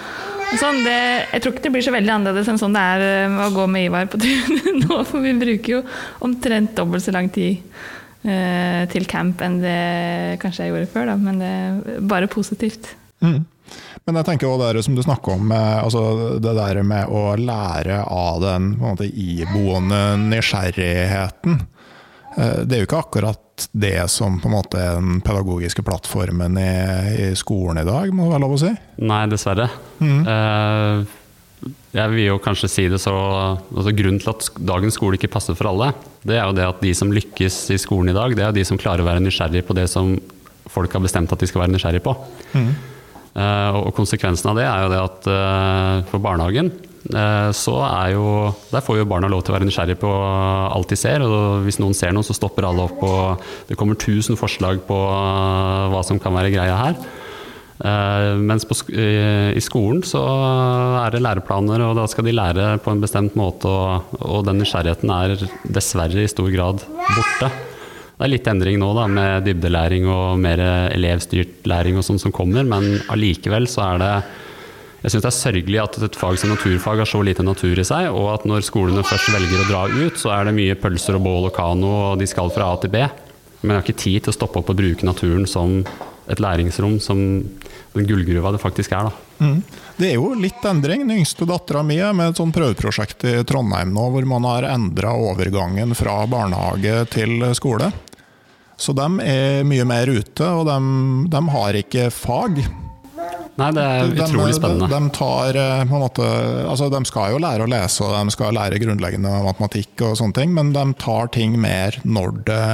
[0.47, 0.79] og sånn.
[0.85, 0.95] Det,
[1.33, 3.67] jeg tror ikke det blir så veldig annerledes enn sånn det er eh, å gå
[3.71, 5.83] med Ivar på tur nå, for vi bruker jo
[6.25, 7.59] omtrent dobbelt så lang tid
[8.23, 9.79] eh, til camp enn det
[10.39, 12.93] kanskje jeg gjorde før, da, men det er bare positivt.
[13.19, 13.41] Mm.
[14.05, 18.01] Men jeg tenker også det som du snakker om, altså det der med å lære
[18.05, 21.59] av den måte, iboende nysgjerrigheten.
[22.37, 26.57] Eh, det er jo ikke akkurat det som på en måte er den pedagogiske plattformen
[26.61, 26.73] i,
[27.27, 28.73] i skolen i dag, må det være lov å si?
[29.03, 29.67] Nei, dessverre.
[29.99, 30.21] Mm.
[31.91, 35.57] Jeg vil jo kanskje si det så altså Grunnen til at dagens skole ikke passer
[35.59, 35.91] for alle,
[36.23, 38.63] det er jo det at de som lykkes i skolen i dag, det er de
[38.67, 40.13] som klarer å være nysgjerrig på det som
[40.69, 42.13] folk har bestemt at de skal være nysgjerrig på.
[42.53, 42.71] Mm.
[43.37, 46.71] Eh, og konsekvensen av det er jo det at eh, for barnehagen
[47.13, 50.89] eh, så er jo Der får jo barna lov til å være nysgjerrig på alt
[50.89, 51.23] de ser.
[51.25, 54.99] Og hvis noen ser noe, så stopper alle opp, og det kommer tusen forslag på
[54.99, 57.01] hva som kan være greia her.
[57.79, 60.19] Mens på, i skolen så
[60.99, 63.71] er det læreplaner, og da skal de lære på en bestemt måte.
[63.71, 67.53] Og, og den nysgjerrigheten er dessverre i stor grad borte.
[68.19, 70.59] Det er litt endring nå da, med dybdelæring og mer
[70.91, 74.13] elevstyrt læring og sånn som kommer, men allikevel så er det
[74.99, 77.85] jeg syns det er sørgelig at et fag som naturfag har så lite natur i
[77.87, 81.15] seg, og at når skolene først velger å dra ut, så er det mye pølser
[81.15, 83.05] og bål og kano, og de skal fra A til B.
[83.61, 85.79] Men jeg har ikke tid til å stoppe opp og bruke naturen som
[86.29, 87.21] et læringsrom, som
[87.95, 89.07] den gullgruva det faktisk er.
[89.07, 89.29] da.
[89.39, 89.63] Mm.
[89.95, 91.07] Det er jo litt endring.
[91.07, 94.67] Den yngste dattera mi er med et sånt prøveprosjekt i Trondheim nå, hvor man har
[94.73, 97.87] endra overgangen fra barnehage til skole.
[98.79, 100.77] Så de er mye mer ute, og de,
[101.31, 102.61] de har ikke fag.
[103.59, 104.87] Nei, det er utrolig spennende.
[104.87, 106.27] De, de, tar, en måte,
[106.63, 110.37] altså de skal jo lære å lese og de skal lære grunnleggende matematikk, og sånne
[110.37, 112.69] ting, men de tar ting mer når det,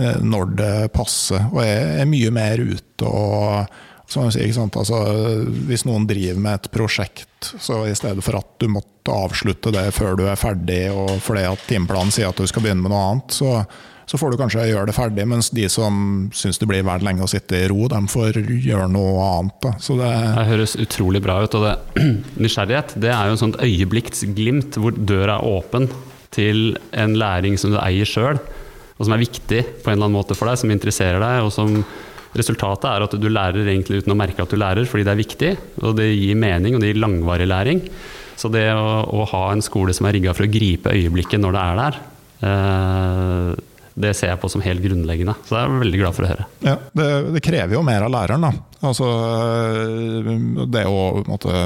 [0.00, 3.04] eh, når det passer, og er, er mye mer ute.
[3.10, 5.00] og Si, altså,
[5.66, 9.88] hvis noen driver med et prosjekt, så i stedet for at du måtte avslutte det
[9.96, 13.02] før du er ferdig, og fordi at timeplanen sier at du skal begynne med noe
[13.08, 13.64] annet, så,
[14.06, 15.94] så får du kanskje gjøre det ferdig, mens de som
[16.36, 19.56] syns det blir verdt lenge å sitte i ro, de får gjøre noe annet.
[19.64, 19.72] Da.
[19.82, 21.56] Så det, det høres utrolig bra ut.
[21.58, 22.04] og det,
[22.44, 25.90] Nysgjerrighet det er jo en sånt øyeblikksglimt hvor døra er åpen
[26.36, 28.38] til en læring som du eier sjøl,
[28.96, 31.42] og som er viktig på en eller annen måte for deg, som interesserer deg.
[31.42, 31.80] og som
[32.36, 35.22] Resultatet er at du lærer egentlig uten å merke at du lærer, fordi det er
[35.22, 37.80] viktig, og det gir mening, og det gir langvarig læring.
[38.36, 41.56] Så det å, å ha en skole som er rigga for å gripe øyeblikket når
[41.56, 41.98] det er der,
[42.50, 45.32] eh, det ser jeg på som helt grunnleggende.
[45.46, 46.46] Så det er jeg veldig glad for å høre.
[46.66, 48.80] Ja, det, det krever jo mer av læreren, da.
[48.84, 49.08] Altså,
[50.68, 51.62] det å, måtte,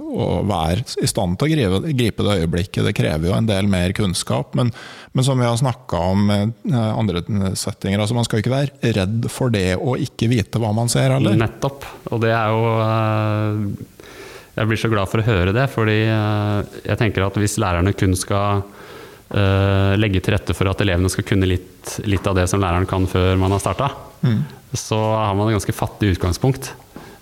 [0.00, 3.68] å være i stand til å gripe, gripe, det øyeblikket, det krever jo en del
[3.70, 4.56] mer kunnskap.
[4.56, 4.72] Men,
[5.12, 6.40] men som vi har snakka om i
[6.72, 10.88] andre settinger, altså man skal ikke være redd for det å ikke vite hva man
[10.88, 11.36] ser, heller.
[11.44, 11.84] Nettopp.
[12.08, 13.96] Og det er jo eh,
[14.56, 18.16] Jeg blir så glad for å høre det, fordi jeg tenker at hvis lærerne kun
[18.16, 18.64] skal
[19.30, 23.04] legge til rette for at elevene skal kunne litt, litt, av det som læreren kan
[23.06, 23.92] før man har starta,
[24.26, 24.40] mm.
[24.74, 26.72] så har man et ganske fattig utgangspunkt.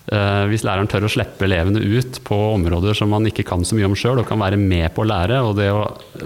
[0.08, 3.76] Eh, hvis læreren tør å slippe elevene ut på områder som man ikke kan så
[3.76, 5.82] mye om sjøl, og kan være med på å lære, og det å,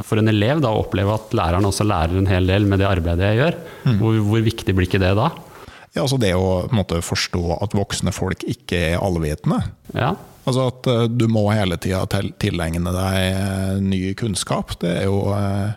[0.06, 2.86] for en elev da, å oppleve at læreren også lærer en hel del med det
[2.86, 3.96] arbeidet jeg gjør, mm.
[3.98, 5.32] hvor, hvor, viktig blir ikke det da?
[5.92, 9.58] Ja, altså Det å måte, forstå at voksne folk ikke er allvitende.
[9.98, 10.14] Ja.
[10.42, 12.02] Altså at uh, du må hele tida
[12.42, 14.74] tilegne deg uh, ny kunnskap.
[14.82, 15.70] Det er jo uh,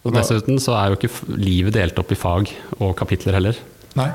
[0.00, 2.48] og Dessuten så er jo ikke livet delt opp i fag
[2.78, 3.58] og kapitler heller.
[3.98, 4.08] Nei.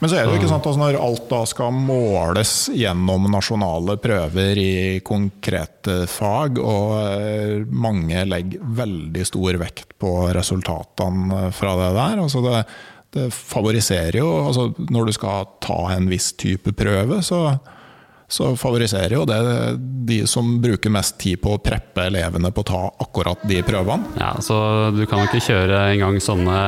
[0.00, 3.98] Men så er det jo ikke sant, altså når alt da skal måles gjennom nasjonale
[4.00, 11.90] prøver i konkrete fag, og eh, mange legger veldig stor vekt på resultatene fra det
[11.98, 12.22] der.
[12.24, 12.62] altså det,
[13.12, 17.58] det favoriserer jo altså Når du skal ta en viss type prøve, så,
[18.30, 19.40] så favoriserer jo det
[20.06, 24.14] de som bruker mest tid på å preppe elevene på å ta akkurat de prøvene.
[24.20, 26.58] Ja, så Du kan jo ikke kjøre engang sånne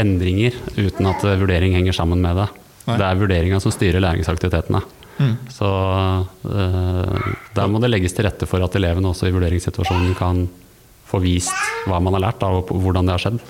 [0.00, 2.48] endringer uten at vurdering henger sammen med det.
[2.86, 2.98] Nei.
[2.98, 4.82] Det er vurderinga som styrer læringsaktivitetene.
[5.22, 5.34] Mm.
[5.52, 10.46] Så uh, der må det legges til rette for at elevene også i vurderingssituasjonen kan
[11.08, 11.52] få vist
[11.88, 13.40] hva man har lært, da, og hvordan det har skjedd.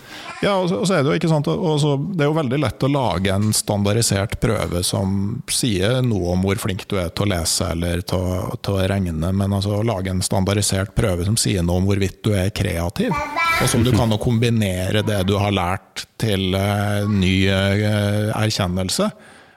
[0.42, 3.52] Ja, og så er Det jo også, det er jo veldig lett å lage en
[3.54, 8.74] standardisert prøve som sier noe om hvor flink du er til å lese eller til,
[8.74, 12.32] å regne, men altså å lage en standardisert prøve som sier noe om hvorvidt du
[12.34, 18.34] er kreativ, og som du kan kombinere det du har lært til uh, ny uh,
[18.42, 19.12] erkjennelse.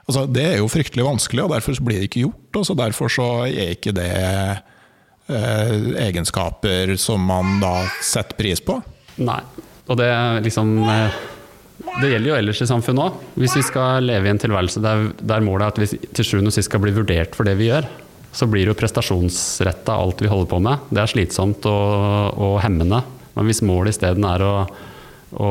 [0.06, 2.60] Altså, det er jo fryktelig vanskelig, og derfor blir det ikke gjort.
[2.60, 4.10] og så Derfor så er ikke det
[5.26, 8.78] uh, egenskaper som man da setter pris på.
[9.18, 9.40] Nei,
[9.86, 10.10] og det
[10.46, 11.18] liksom eh,
[12.00, 13.20] det gjelder jo ellers i samfunnet òg.
[13.40, 16.52] Hvis vi skal leve i en tilværelse der, der målet er at vi til sjuende
[16.52, 17.88] og sist skal bli vurdert for det vi gjør,
[18.36, 20.88] så blir jo prestasjonsretta alt vi holder på med.
[20.92, 23.00] Det er slitsomt og, og hemmende.
[23.36, 24.52] Men hvis målet isteden er å,
[25.40, 25.50] å,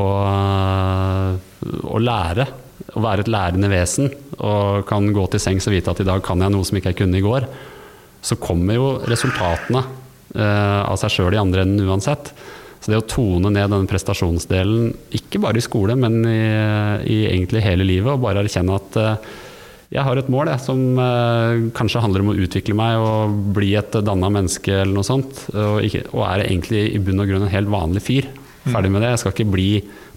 [1.94, 2.46] å, lære,
[2.94, 6.22] å være et lærende vesen, og kan gå til sengs og vite at i dag
[6.26, 7.46] kan jeg noe som ikke jeg kunne i går,
[8.26, 9.82] så kommer jo resultatene
[10.34, 12.32] eh, av seg sjøl i andre enden uansett.
[12.86, 16.38] Så det å tone ned denne prestasjonsdelen, ikke bare i skole, men i,
[17.10, 19.32] i egentlig hele livet, og bare erkjenne at uh,
[19.90, 23.72] jeg har et mål jeg, som uh, kanskje handler om å utvikle meg og bli
[23.80, 27.48] et danna menneske eller noe sånt, og, ikke, og, er egentlig i bunn og grunn
[27.48, 28.30] en helt vanlig fyr.
[28.68, 29.10] Ferdig med det.
[29.16, 29.66] Jeg skal ikke bli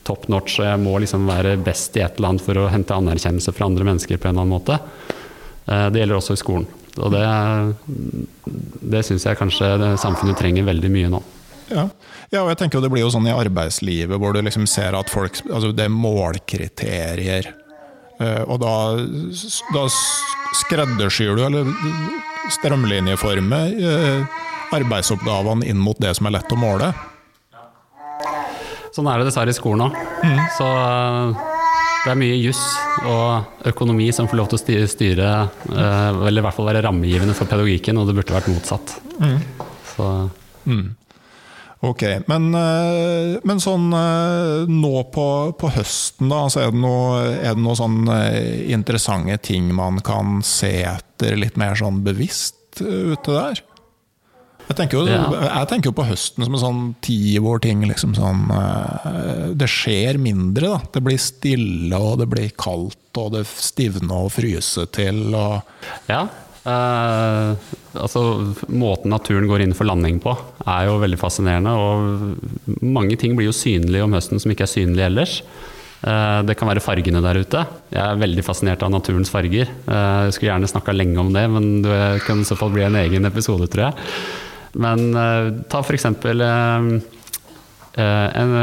[0.05, 3.55] top notch, jeg må liksom være best i et eller annet for å hente anerkjennelse
[3.57, 4.77] fra andre mennesker på en eller annen måte.
[5.65, 6.69] Uh, det gjelder også i skolen.
[7.01, 7.25] Og det,
[8.93, 9.73] det syns jeg kanskje
[10.05, 11.25] samfunnet trenger veldig mye nå.
[11.69, 11.85] Ja.
[12.29, 12.43] Ja.
[12.43, 15.41] og jeg tenker det blir jo sånn i arbeidslivet hvor du liksom ser at folk
[15.47, 17.53] Altså det er målkriterier.
[18.19, 18.73] Uh, og da,
[19.71, 19.85] da
[20.59, 21.69] skreddersyr du, eller
[22.51, 24.41] strømlinjeformer, uh,
[24.75, 26.91] arbeidsoppgavene inn mot det som er lett å måle.
[28.91, 29.95] Sånn er det dessverre i skolen òg.
[30.27, 30.41] Mm.
[30.57, 31.47] Så uh,
[32.03, 32.59] det er mye juss
[33.07, 35.31] og økonomi som får lov til å styre,
[35.71, 38.97] eller i hvert fall være rammegivende for pedagogikken, og det burde vært motsatt.
[39.19, 39.37] Mm.
[39.93, 40.07] Så
[40.67, 40.85] mm.
[41.79, 47.63] Ok, men, eh, men, sånn eh, nå på, på høsten, da, så er det noen
[47.63, 53.61] noe sånn eh, interessante ting man kan se etter litt mer sånn bevisst ute der?
[54.67, 58.11] Jeg tenker, jo, jeg tenker jo på høsten som en sånn tid hvor ting liksom
[58.13, 58.43] sånn
[59.57, 60.91] Det skjer mindre, da.
[60.93, 65.23] Det blir stille, og det blir kaldt, og det stivner og fryser til.
[65.33, 66.27] Og ja,
[66.59, 67.55] Uh,
[67.95, 68.21] altså,
[68.67, 70.33] måten naturen går inn for landing på,
[70.65, 71.73] er jo veldig fascinerende.
[71.73, 75.41] Og mange ting blir jo synlige om høsten som ikke er synlige ellers.
[75.99, 77.61] Eh, det kan være fargene der ute.
[77.91, 79.67] Jeg er veldig fascinert av naturens farger.
[79.67, 82.85] Eh, jeg skulle gjerne snakka lenge om det, men det kan i så fall bli
[82.87, 83.93] en egen episode, tror jeg.
[84.79, 85.11] Men
[85.67, 86.05] ta f.eks.
[86.05, 87.01] En,
[87.99, 88.53] en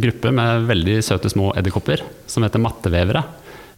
[0.00, 3.24] gruppe med veldig søte små edderkopper som heter mattevevere.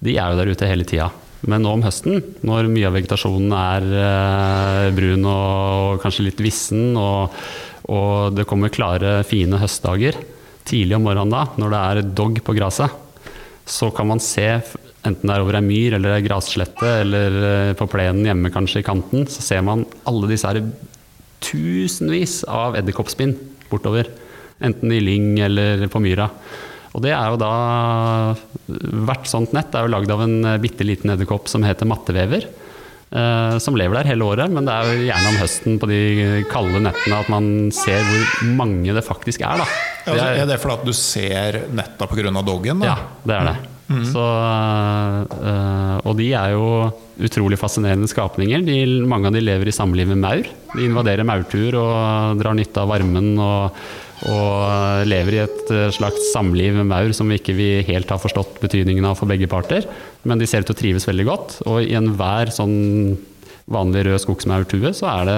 [0.05, 1.09] De er jo der ute hele tida.
[1.51, 6.93] Men nå om høsten, når mye av vegetasjonen er eh, brun og kanskje litt vissen,
[6.99, 7.35] og,
[7.91, 10.21] og, det kommer klare, fine høstdager,
[10.69, 12.95] tidlig om morgenen da, når det er dog på gresset,
[13.67, 14.47] så kan man se,
[15.03, 18.85] enten det er over ei myr eller ei grasslette eller eh, på plenen hjemme kanskje
[18.85, 20.63] i kanten, så ser man alle disse her
[21.43, 23.35] tusenvis av edderkoppspinn
[23.71, 24.07] bortover.
[24.63, 26.29] Enten i lyng eller på myra.
[26.93, 27.53] Og det er jo da
[29.09, 32.47] Hvert sånt nett er jo lagd av en eh, bitte liten edderkopp som heter mattevever.
[33.13, 35.99] Eh, som lever der hele året, men det er jo gjerne om høsten på de
[36.49, 39.61] kalde nettene at man ser hvor mange det faktisk er.
[39.61, 39.67] Da.
[40.07, 42.33] Det er, er, det fordi at du ser netta pga.
[42.41, 42.81] doggen?
[42.81, 42.95] Da?
[42.95, 42.97] Ja,
[43.29, 43.59] det er det.
[43.93, 44.05] Mm.
[44.09, 44.25] Så,
[45.43, 46.67] øh, og de er jo
[47.21, 48.65] utrolig fascinerende skapninger.
[48.65, 50.49] De, mange av de lever i samliv med maur.
[50.73, 53.35] De invaderer maurtur og drar nytte av varmen.
[53.37, 53.85] og
[54.31, 57.57] og lever i et eh, slags samliv med maur som vi ikke
[57.89, 59.89] helt har forstått betydningen av for begge parter.
[60.29, 63.19] Men de ser ut til å trives veldig godt, og i enhver sånn
[63.73, 65.37] vanlig rød skogsmaurtue, så er det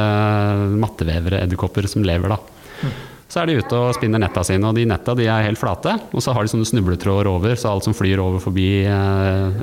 [0.81, 2.93] mattevevere, edderkopper, som lever, da.
[3.31, 5.97] Så er de ute og spinner netta sine, og de netta de er helt flate.
[6.15, 9.61] Og så har de sånne snubletråder over, så alt som flyr over forbi, eh,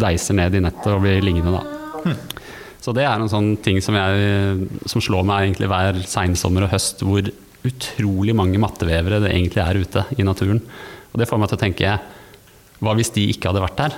[0.00, 2.14] deiser ned i nettet og blir liggende, da.
[2.80, 6.72] Så det er en sånn ting som, jeg, som slår meg egentlig hver seinsommer og
[6.72, 7.26] høst, hvor
[7.66, 10.62] utrolig mange mattevevere det egentlig er ute i naturen.
[11.10, 11.98] Og det får meg til å tenke
[12.80, 13.96] hva hvis de ikke hadde vært der?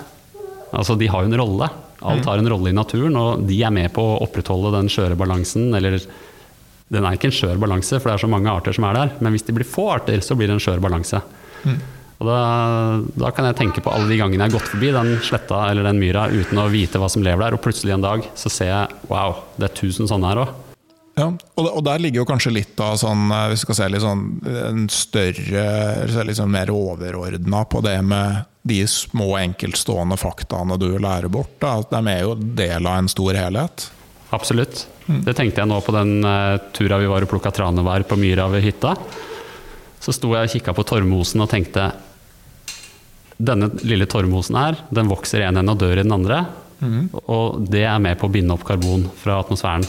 [0.73, 1.69] Altså, de har jo en rolle.
[2.03, 5.19] Alt har en rolle i naturen, og de er med på å opprettholde den skjøre
[5.19, 6.01] balansen, eller
[6.93, 9.13] den er ikke en skjør balanse, for det er så mange arter som er der,
[9.23, 11.23] men hvis det blir få arter, så blir det en skjør balanse.
[12.23, 12.41] Og da,
[13.19, 15.89] da, kan jeg tenke på alle de gangene jeg har gått forbi den sletta eller
[15.89, 18.71] den myra uten å vite hva som lever der, og plutselig en dag så ser
[18.71, 20.53] jeg wow, det er tusen sånne her òg.
[21.19, 21.27] Ja,
[21.61, 24.23] og, der ligger jo kanskje litt av sånn, eh, hvis vi skal se litt sånn
[24.49, 25.65] en større,
[26.25, 31.59] litt sånn mer overordna på det med de små enkeltstående faktaene du lærer bort.
[31.61, 31.81] Da.
[31.91, 33.91] De er jo del av en stor helhet.
[34.33, 34.87] Absolutt.
[35.05, 38.47] Det tenkte jeg nå på den uh, tura vi var og plukka tranevær på myra
[38.53, 38.95] ved hytta.
[40.01, 41.91] Så sto jeg og kikka på torvmosen og tenkte
[43.43, 46.45] denne lille torvmosen her, den vokser i en ende og dør i den andre.
[46.79, 47.11] Mm.
[47.27, 49.87] Og det er med på å binde opp karbon fra atmosfæren.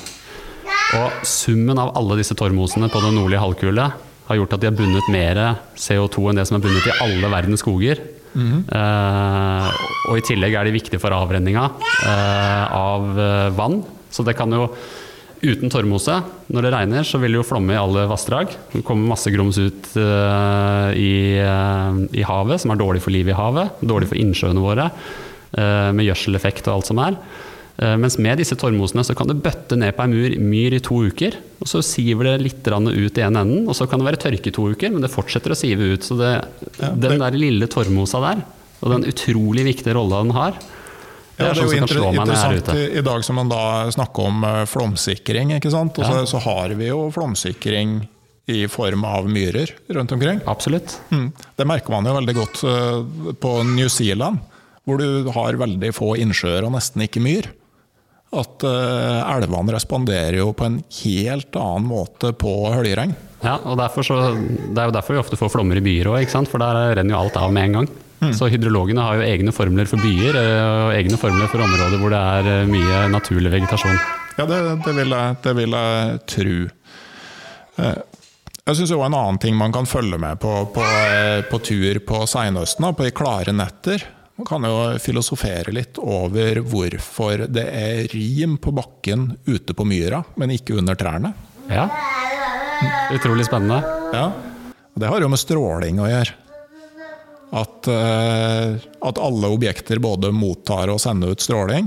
[0.94, 3.88] Og summen av alle disse torvmosene på den nordlige halvkule
[4.28, 5.40] har gjort at de har bundet mer
[5.80, 8.02] CO2 enn det som er bundet i alle verdens skoger.
[8.34, 8.66] Mm.
[8.66, 9.72] Eh,
[10.10, 11.66] og i tillegg er de viktige for avrenninga
[12.08, 13.82] eh, av eh, vann.
[14.14, 14.68] Så det kan jo
[15.44, 16.22] Uten torvmose,
[16.56, 18.54] når det regner, så vil det jo flomme i alle vassdrag.
[18.72, 23.34] Det kommer masse grums ut uh, i, uh, i, havet, som er dårlig for livet
[23.34, 23.82] i havet.
[23.84, 27.20] Dårlig for innsjøene våre, uh, med gjødseleffekt og alt som er.
[27.74, 31.00] Mens med disse torvmosene så kan det bøtte ned på ei myr, myr, i to
[31.10, 31.40] uker.
[31.58, 34.52] og Så siver det litt ut i en enden, og så kan det være tørke
[34.52, 36.06] i to uker, men det fortsetter å sive ut.
[36.06, 36.36] Så det,
[36.78, 37.10] ja, det...
[37.10, 38.46] den der lille torvmosa der,
[38.84, 40.62] og den utrolig viktige rolla den har,
[41.34, 45.56] ja, det er jo inter interessant i, dag som man da snakker om uh, flomsikring.
[45.58, 45.98] ikke sant?
[45.98, 46.28] Og så, ja.
[46.30, 48.04] så, har vi jo flomsikring
[48.54, 50.44] i form av myrer rundt omkring.
[50.46, 51.00] Absolutt.
[51.10, 51.32] Mm.
[51.58, 54.44] Det merker man jo veldig godt uh, på New Zealand,
[54.86, 57.50] hvor du har veldig få innsjøer og nesten ikke myr.
[58.34, 63.14] At uh, elvene responderer jo på en helt annen måte på høljregn.
[63.44, 66.64] Ja, og så, Det er jo derfor vi ofte får flommer i byer òg, for
[66.64, 67.90] der renner jo alt av med en gang.
[68.24, 68.32] Mm.
[68.38, 72.14] Så hydrologene har jo egne formler for byer eh, og egne formler for områder hvor
[72.14, 74.00] det er eh, mye naturlig vegetasjon.
[74.38, 76.56] Ja, det, det, vil, jeg, det vil, jeg, tro.
[77.84, 77.98] Eh,
[78.64, 80.86] jeg syns en annen ting man kan følge med på på,
[81.50, 84.08] på tur på seinhøsten, på de klare netter.
[84.36, 90.24] Man kan jo filosofere litt over hvorfor det er rim på bakken ute på myra,
[90.42, 91.34] men ikke under trærne.
[91.70, 91.86] Ja.
[93.14, 93.78] Utrolig spennende.
[94.14, 94.32] Ja.
[94.94, 96.40] Det har jo med stråling å gjøre.
[97.54, 101.86] At, eh, at, alle objekter både mottar og sender ut stråling.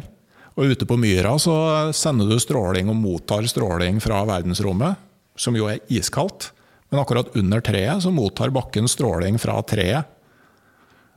[0.55, 1.57] Og ute på myra så
[1.90, 5.03] sender du stråling og mottar stråling fra verdensrommet,
[5.34, 6.53] som jo er iskaldt.
[6.88, 10.07] Men akkurat under treet så mottar bakken stråling fra treet.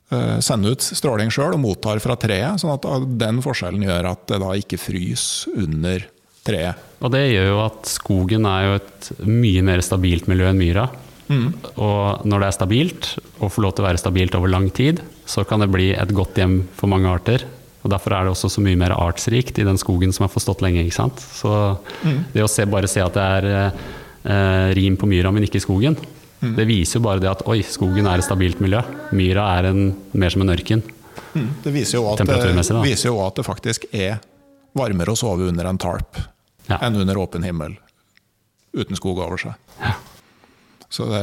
[0.09, 2.87] Eh, sender ut stråling sjøl og mottar fra treet, sånn at
[3.21, 6.07] den forskjellen gjør at det da ikke fryser under
[6.47, 6.87] treet.
[7.03, 10.87] Og det gjør jo at skogen er jo et mye mer stabilt miljø enn myra.
[11.29, 11.51] Mm.
[11.77, 15.03] Og når det er stabilt, og får lov til å være stabilt over lang tid,
[15.29, 17.45] så kan det bli et godt hjem for mange arter.
[17.83, 20.47] Og Derfor er det også så mye mer artsrikt i den skogen som har fått
[20.47, 20.81] stått lenge.
[20.81, 21.21] ikke sant?
[21.21, 21.53] Så
[22.01, 22.31] mm.
[22.33, 25.67] det å se, bare se at det er eh, rim på myra, men ikke i
[25.69, 26.01] skogen,
[26.41, 26.55] mm.
[26.57, 28.81] det viser jo bare det at oi, skogen er et stabilt miljø.
[29.15, 29.83] Myra er en,
[30.13, 30.83] mer som en ørken.
[31.33, 31.49] Mm.
[31.63, 34.17] Det viser jo, at, det viser jo at det faktisk er
[34.77, 36.17] varmere å sove under en tarp
[36.69, 36.79] ja.
[36.81, 37.75] enn under åpen himmel
[38.73, 39.57] uten skog over seg.
[39.81, 39.95] Ja.
[40.89, 41.21] Så det,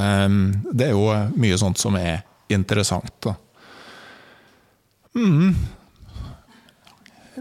[0.70, 3.12] det, er jo mye sånt som er interessant.
[3.22, 3.34] Da.
[5.16, 5.54] Mm.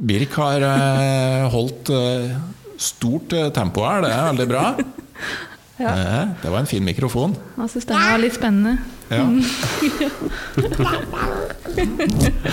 [0.06, 2.34] Birk har eh, holdt eh,
[2.82, 4.64] stort tempo her, det er veldig bra.
[5.78, 6.28] Ja.
[6.42, 7.36] Det var en fin mikrofon.
[7.58, 8.78] Jeg syns den var litt spennende.
[9.12, 9.26] Ja.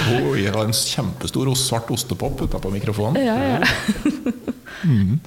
[0.09, 3.23] Hun har en kjempestor svart ostepop utapå mikrofonen.
[3.23, 3.61] Ja, ja.
[4.83, 5.21] mm.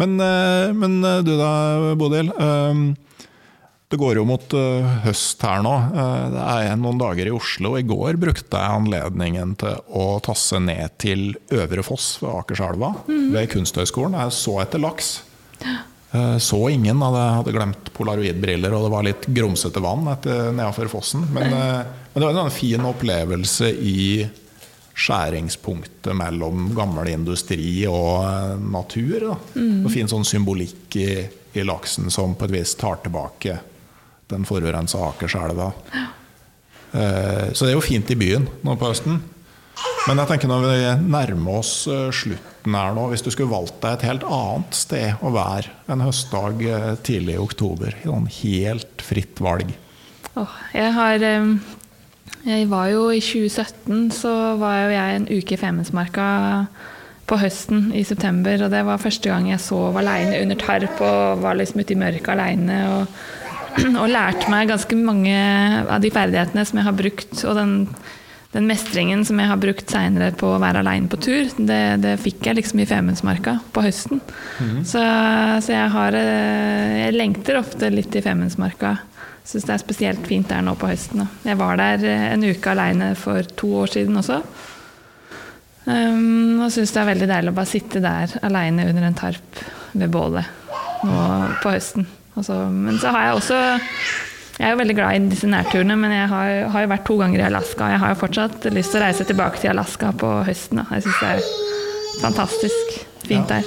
[0.00, 0.16] men,
[0.78, 1.50] men, du da,
[1.98, 2.30] Bodil.
[3.90, 4.54] Det går jo mot
[5.04, 5.74] høst her nå.
[6.32, 7.74] Det er noen dager i Oslo.
[7.78, 13.28] I går brukte jeg anledningen til å tasse ned til Øvre Foss ved Akerselva, mm.
[13.34, 14.18] ved Kunsthøgskolen.
[14.22, 15.16] Jeg så etter laks.
[16.14, 17.02] Uh, så ingen.
[17.02, 21.26] Hadde, hadde glemt polaroidbriller, og det var litt grumsete vann nedenfor fossen.
[21.34, 24.24] Men, men, det var en fin opplevelse i
[24.94, 29.16] skjæringspunktet mellom gammel industri og natur.
[29.26, 29.38] Da.
[29.58, 29.80] Mm.
[29.82, 31.10] Og fin sånn symbolikk i,
[31.58, 33.58] i laksen som på et vis tar tilbake
[34.30, 35.72] den forurensa Akerselva.
[35.92, 36.06] Ja.
[37.52, 39.18] så det er jo fint i byen nå på høsten.
[40.08, 43.78] Men jeg tenker når vi nærmer oss eh, slutten her nå, hvis du skulle valgt
[43.82, 48.28] deg et helt annet sted å være en høstdag eh, tidlig i oktober, i sånn
[48.40, 49.72] helt fritt valg
[50.34, 55.60] Åh, jeg har Jeg var jo i 2017, så var jo jeg en uke i
[55.60, 56.26] Femundsmarka
[57.28, 61.40] på høsten i september, og det var første gang jeg sov aleine under tarp og
[61.44, 62.80] var liksom ute i mørket aleine.
[62.92, 63.14] Og,
[64.02, 65.38] og lærte meg ganske mange
[65.88, 67.74] av de ferdighetene som jeg har brukt, og den,
[68.54, 72.14] den mestringen som jeg har brukt seinere på å være aleine på tur, det, det,
[72.22, 74.20] fikk jeg liksom i Femundsmarka på høsten.
[74.62, 74.76] Mm.
[74.86, 75.02] Så,
[75.64, 78.96] så, jeg har Jeg lengter ofte litt i Femundsmarka.
[79.44, 81.26] Syns det er spesielt fint der nå på høsten.
[81.44, 84.38] Jeg var der en uke aleine for to år siden også.
[85.84, 89.58] Um, og syns det er veldig deilig å bare sitte der aleine under en tarp
[89.92, 90.62] ved bålet
[91.04, 91.24] nå
[91.60, 92.06] på høsten.
[92.38, 93.58] Altså, men så har jeg også
[94.54, 97.16] Jeg er jo veldig glad i disse nærturene, men jeg har, har jo vært to
[97.18, 97.88] ganger i Alaska.
[97.90, 100.78] Jeg har jo fortsatt lyst til å reise tilbake til Alaska på høsten.
[100.78, 100.86] Da.
[100.94, 103.62] Jeg syns det er fantastisk fint ja.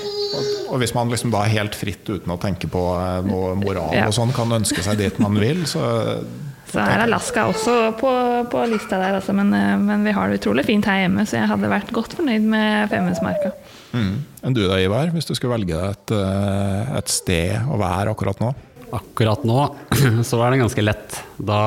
[0.68, 4.10] Og hvis man liksom da helt fritt uten å tenke på eh, noe moral ja.
[4.10, 5.84] og sånn, kan ønske seg dit man vil, så
[6.68, 8.12] så er Alaska også på,
[8.52, 9.36] på lista der, altså.
[9.36, 12.18] men, eh, men, vi har det utrolig fint her hjemme, så jeg hadde vært godt
[12.20, 13.54] fornøyd med Femundsmarka.
[13.96, 14.16] Mm.
[14.44, 18.44] Enn du da, Ivar, hvis du skulle velge et, eh, et sted å være akkurat
[18.44, 18.52] nå?
[18.96, 19.60] Akkurat nå
[20.28, 21.20] så er det ganske lett.
[21.38, 21.60] Da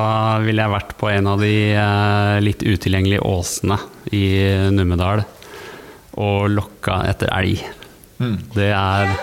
[0.43, 3.77] ville jeg vært på en av de eh, litt utilgjengelige åsene
[4.15, 4.25] i
[4.73, 5.23] Numedal
[6.21, 7.61] og lokka etter elg.
[8.21, 8.37] Mm.
[8.55, 9.13] Det er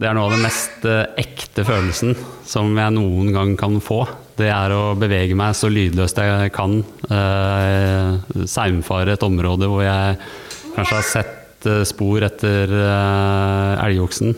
[0.00, 0.86] det er noe av den mest
[1.20, 2.14] ekte følelsen
[2.48, 4.06] som jeg noen gang kan få
[4.40, 6.80] det er å bevege meg så lydløst jeg kan.
[7.12, 10.16] Eh, saumfare et område hvor jeg
[10.76, 14.32] kanskje har sett eh, spor etter eh, elgoksen.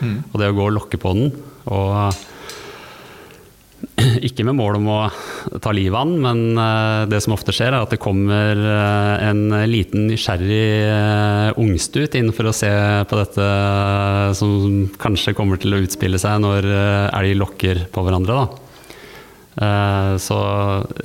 [0.00, 0.16] Mm.
[0.30, 1.34] Og det å gå og lokke på den.
[1.70, 2.16] Og
[4.26, 4.98] ikke med mål om å
[5.62, 9.28] ta livet av den, men eh, det som ofte skjer, er at det kommer eh,
[9.28, 12.72] en liten nysgjerrig eh, ungstut inn for å se
[13.10, 13.46] på dette
[14.38, 18.42] som kanskje kommer til å utspille seg når elg lokker på hverandre.
[18.42, 18.62] Da.
[19.52, 20.38] Eh, så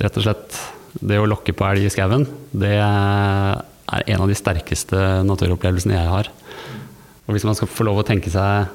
[0.00, 0.60] rett og slett
[1.04, 6.12] det å lokke på elg i skauen, det er en av de sterkeste naturopplevelsene jeg
[6.12, 6.30] har.
[7.28, 8.72] Og hvis man skal få lov å tenke seg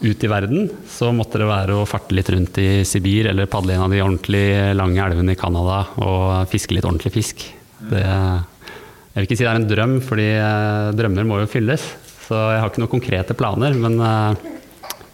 [0.00, 3.74] ut i verden, så måtte det være å farte litt rundt i Sibir eller padle
[3.74, 4.44] en av de ordentlig
[4.78, 7.42] lange elvene i Canada og fiske litt ordentlig fisk.
[7.78, 11.82] Det, jeg vil ikke si det er en drøm, fordi eh, drømmer må jo fylles.
[12.28, 14.46] Så jeg har ikke noen konkrete planer, men eh,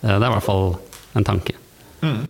[0.04, 0.74] det er i hvert fall
[1.16, 1.56] en tanke.
[2.04, 2.24] Mm.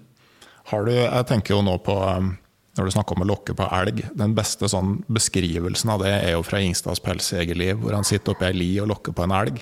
[0.71, 2.33] Har du, jeg tenker jo nå på um,
[2.79, 6.35] når du snakker om å lokke på elg, den beste sånn beskrivelsen av det er
[6.35, 9.61] jo fra Ingstads pelsjegerliv, hvor han sitter oppi ei li og lokker på en elg,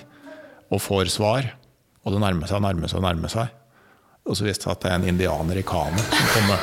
[0.73, 1.51] og får svar.
[2.03, 3.59] Og det nærmer seg nærmer seg og nærmer seg.
[4.23, 6.61] Og så viste det seg at det er en indianer i kano som kommer.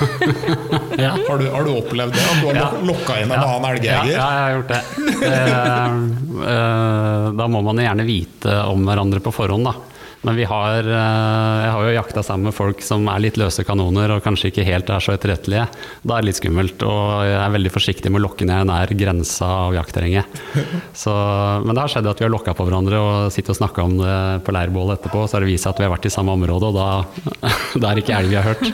[1.04, 1.10] ja.
[1.12, 2.22] har, du, har, du, opplevd det?
[2.24, 2.68] At du har ja.
[2.88, 3.48] lokka inn en ja.
[3.50, 4.12] annen elgjeger?
[4.14, 4.80] Ja, jeg har gjort det.
[5.28, 9.89] Eh, eh, da må man gjerne vite om hverandre på forhånd, da.
[10.22, 13.64] Men vi har, eh, jeg har jo jakta sammen med folk som er litt løse
[13.64, 15.64] kanoner og kanskje ikke helt er så etterrettelige.
[16.04, 18.92] Da er det litt skummelt, og jeg er veldig forsiktig med å lokke ned nær
[19.00, 20.42] grensa av jaktterrenget.
[21.64, 23.96] men det har skjedd at vi har lokka på hverandre og sitter og snakka om
[24.02, 26.36] det på leirbålet etterpå, så har det vist seg at vi har vært i samme
[26.36, 26.90] område, og da,
[27.80, 28.68] da er det ikke elg vi har hørt.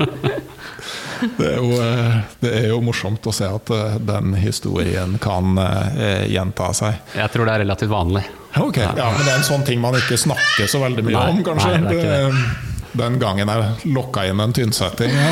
[1.20, 5.58] Det er, jo, eh, det er, jo, morsomt å se at eh, den historien kan
[5.60, 7.00] eh, gjenta seg.
[7.18, 8.24] Jeg tror det er relativt vanlig.
[8.60, 11.30] Ok, ja, Men det er en sånn ting man ikke snakker så veldig mye nei,
[11.36, 11.70] om, kanskje?
[11.76, 12.68] Nei, det er ikke det.
[13.00, 15.12] Den gangen jeg lokka inn en tynnsetting.
[15.14, 15.30] Ja.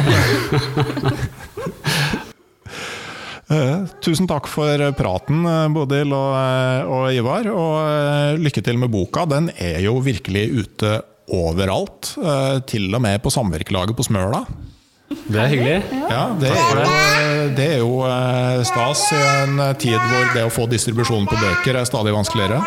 [4.04, 5.40] Tusen takk for praten,
[5.72, 6.34] Bodil og,
[6.92, 7.48] og, Ivar.
[7.48, 9.24] Og lykke til med boka.
[9.26, 11.00] Den er jo virkelig ute
[11.34, 12.12] overalt.
[12.68, 14.44] Til og med på samvirkelaget på Smøla.
[15.08, 15.78] Det er hyggelig.
[16.10, 16.84] Ja, det er jo,
[17.56, 21.80] det er jo eh, stas i en tid hvor det å få distribusjon på bøker
[21.80, 22.60] er stadig vanskeligere.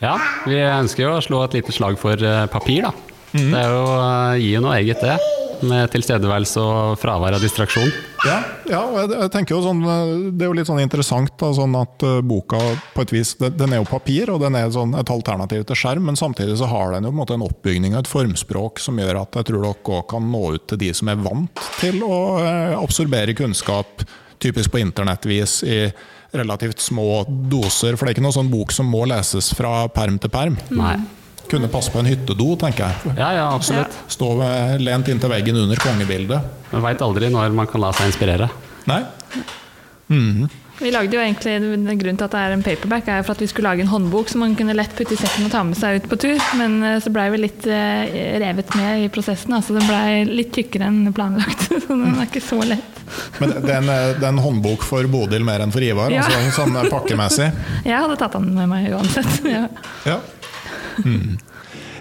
[0.00, 0.14] Ja,
[0.46, 2.92] vi ønsker jo å slå et lite slag for eh, papir, da.
[3.34, 3.50] Mm.
[3.52, 5.18] Det er jo, eh, gir jo noe eget, det
[5.66, 7.88] med tilstedeværelse og fravær av distraksjon.
[8.26, 8.36] Ja,
[8.70, 9.82] ja og jeg, tenker jo sånn,
[10.36, 12.60] Det er jo litt sånn interessant da, sånn at uh, boka
[12.94, 16.08] på et vis, den er jo papir og den er sånn et alternativ til skjerm,
[16.10, 18.98] men samtidig så har den jo på en måte en oppbygning av et formspråk som
[19.00, 22.02] gjør at jeg tror dere òg kan nå ut til de som er vant til
[22.06, 22.20] å
[22.78, 24.06] absorbere kunnskap,
[24.42, 25.80] typisk på internettvis, i
[26.36, 27.96] relativt små doser.
[27.96, 30.58] For det er ikke noen sånn bok som må leses fra perm til perm.
[30.76, 30.98] Nei
[31.50, 33.16] kunne passe på en hyttedo, tenker jeg.
[33.18, 33.98] Ja, ja, absolutt.
[34.12, 34.32] Stå
[34.82, 36.56] lent inntil veggen under kongebildet.
[36.72, 38.48] Man veit aldri når man kan la seg inspirere.
[38.88, 39.02] Nei.
[40.08, 40.48] Mm -hmm.
[40.78, 41.56] Vi lagde jo egentlig,
[41.98, 44.28] Grunnen til at det er en paperback, er for at vi skulle lage en håndbok
[44.30, 46.38] som man kunne lett putte i sekken og ta med seg ut på tur.
[46.60, 49.56] Men eh, så blei vi litt eh, revet med i prosessen.
[49.58, 51.66] altså Den blei litt tykkere enn planlagt.
[51.88, 53.02] Så den er ikke så lett.
[53.40, 56.26] Men det er en, det er en håndbok for Bodil mer enn for Ivar, Ja.
[56.28, 57.48] altså sånn pakkemessig?
[57.88, 59.40] Jeg hadde tatt den med meg uansett.
[59.56, 59.64] Ja.
[60.06, 60.18] Ja.
[61.04, 61.38] Mm.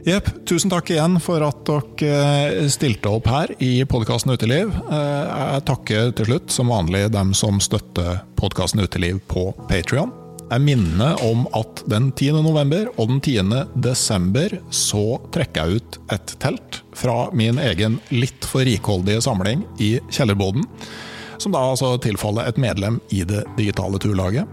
[0.07, 0.29] Jepp.
[0.47, 4.71] Tusen takk igjen for at dere eh, stilte opp her i podkasten Uteliv.
[4.87, 10.13] Eh, Jeg takker til slutt, som vanlig, dem som støtter podkasten Uteliv på Patrion.
[10.47, 12.37] Jeg minner om at den 10.
[12.45, 13.65] november og den 10.
[13.83, 19.97] desember så trekker jeg ut et telt fra min egen litt for rikholdige samling i
[20.07, 20.63] kjellerboden,
[21.37, 24.47] som da altså tilfaller et medlem i det digitale turlaget.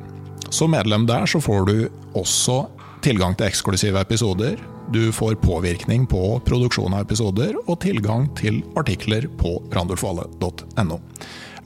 [0.51, 1.77] Som medlem der så får du
[2.19, 2.65] også
[3.05, 4.59] tilgang til eksklusive episoder.
[4.93, 10.99] Du får påvirkning på produksjon av episoder, og tilgang til artikler på randulfale.no.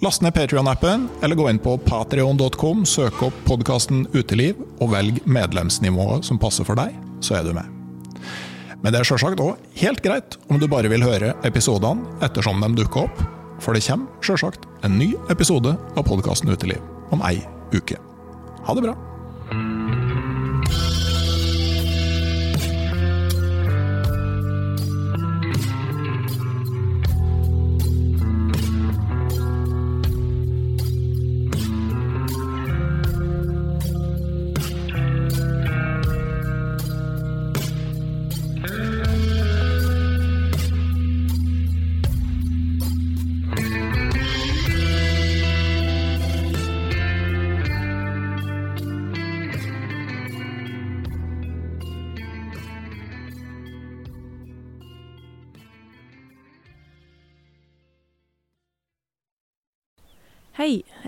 [0.03, 6.27] Last ned Patrion-appen, eller gå inn på patrion.com, søk opp podkasten Uteliv, og velg medlemsnivået
[6.27, 7.67] som passer for deg, så er du med.
[8.79, 12.71] Men det er sjølsagt òg helt greit om du bare vil høre episodene ettersom de
[12.79, 13.27] dukker opp,
[13.59, 16.83] for det kommer sjølsagt en ny episode av podkasten Uteliv
[17.15, 17.41] om ei
[17.75, 17.99] uke.
[18.69, 19.08] Ha det bra!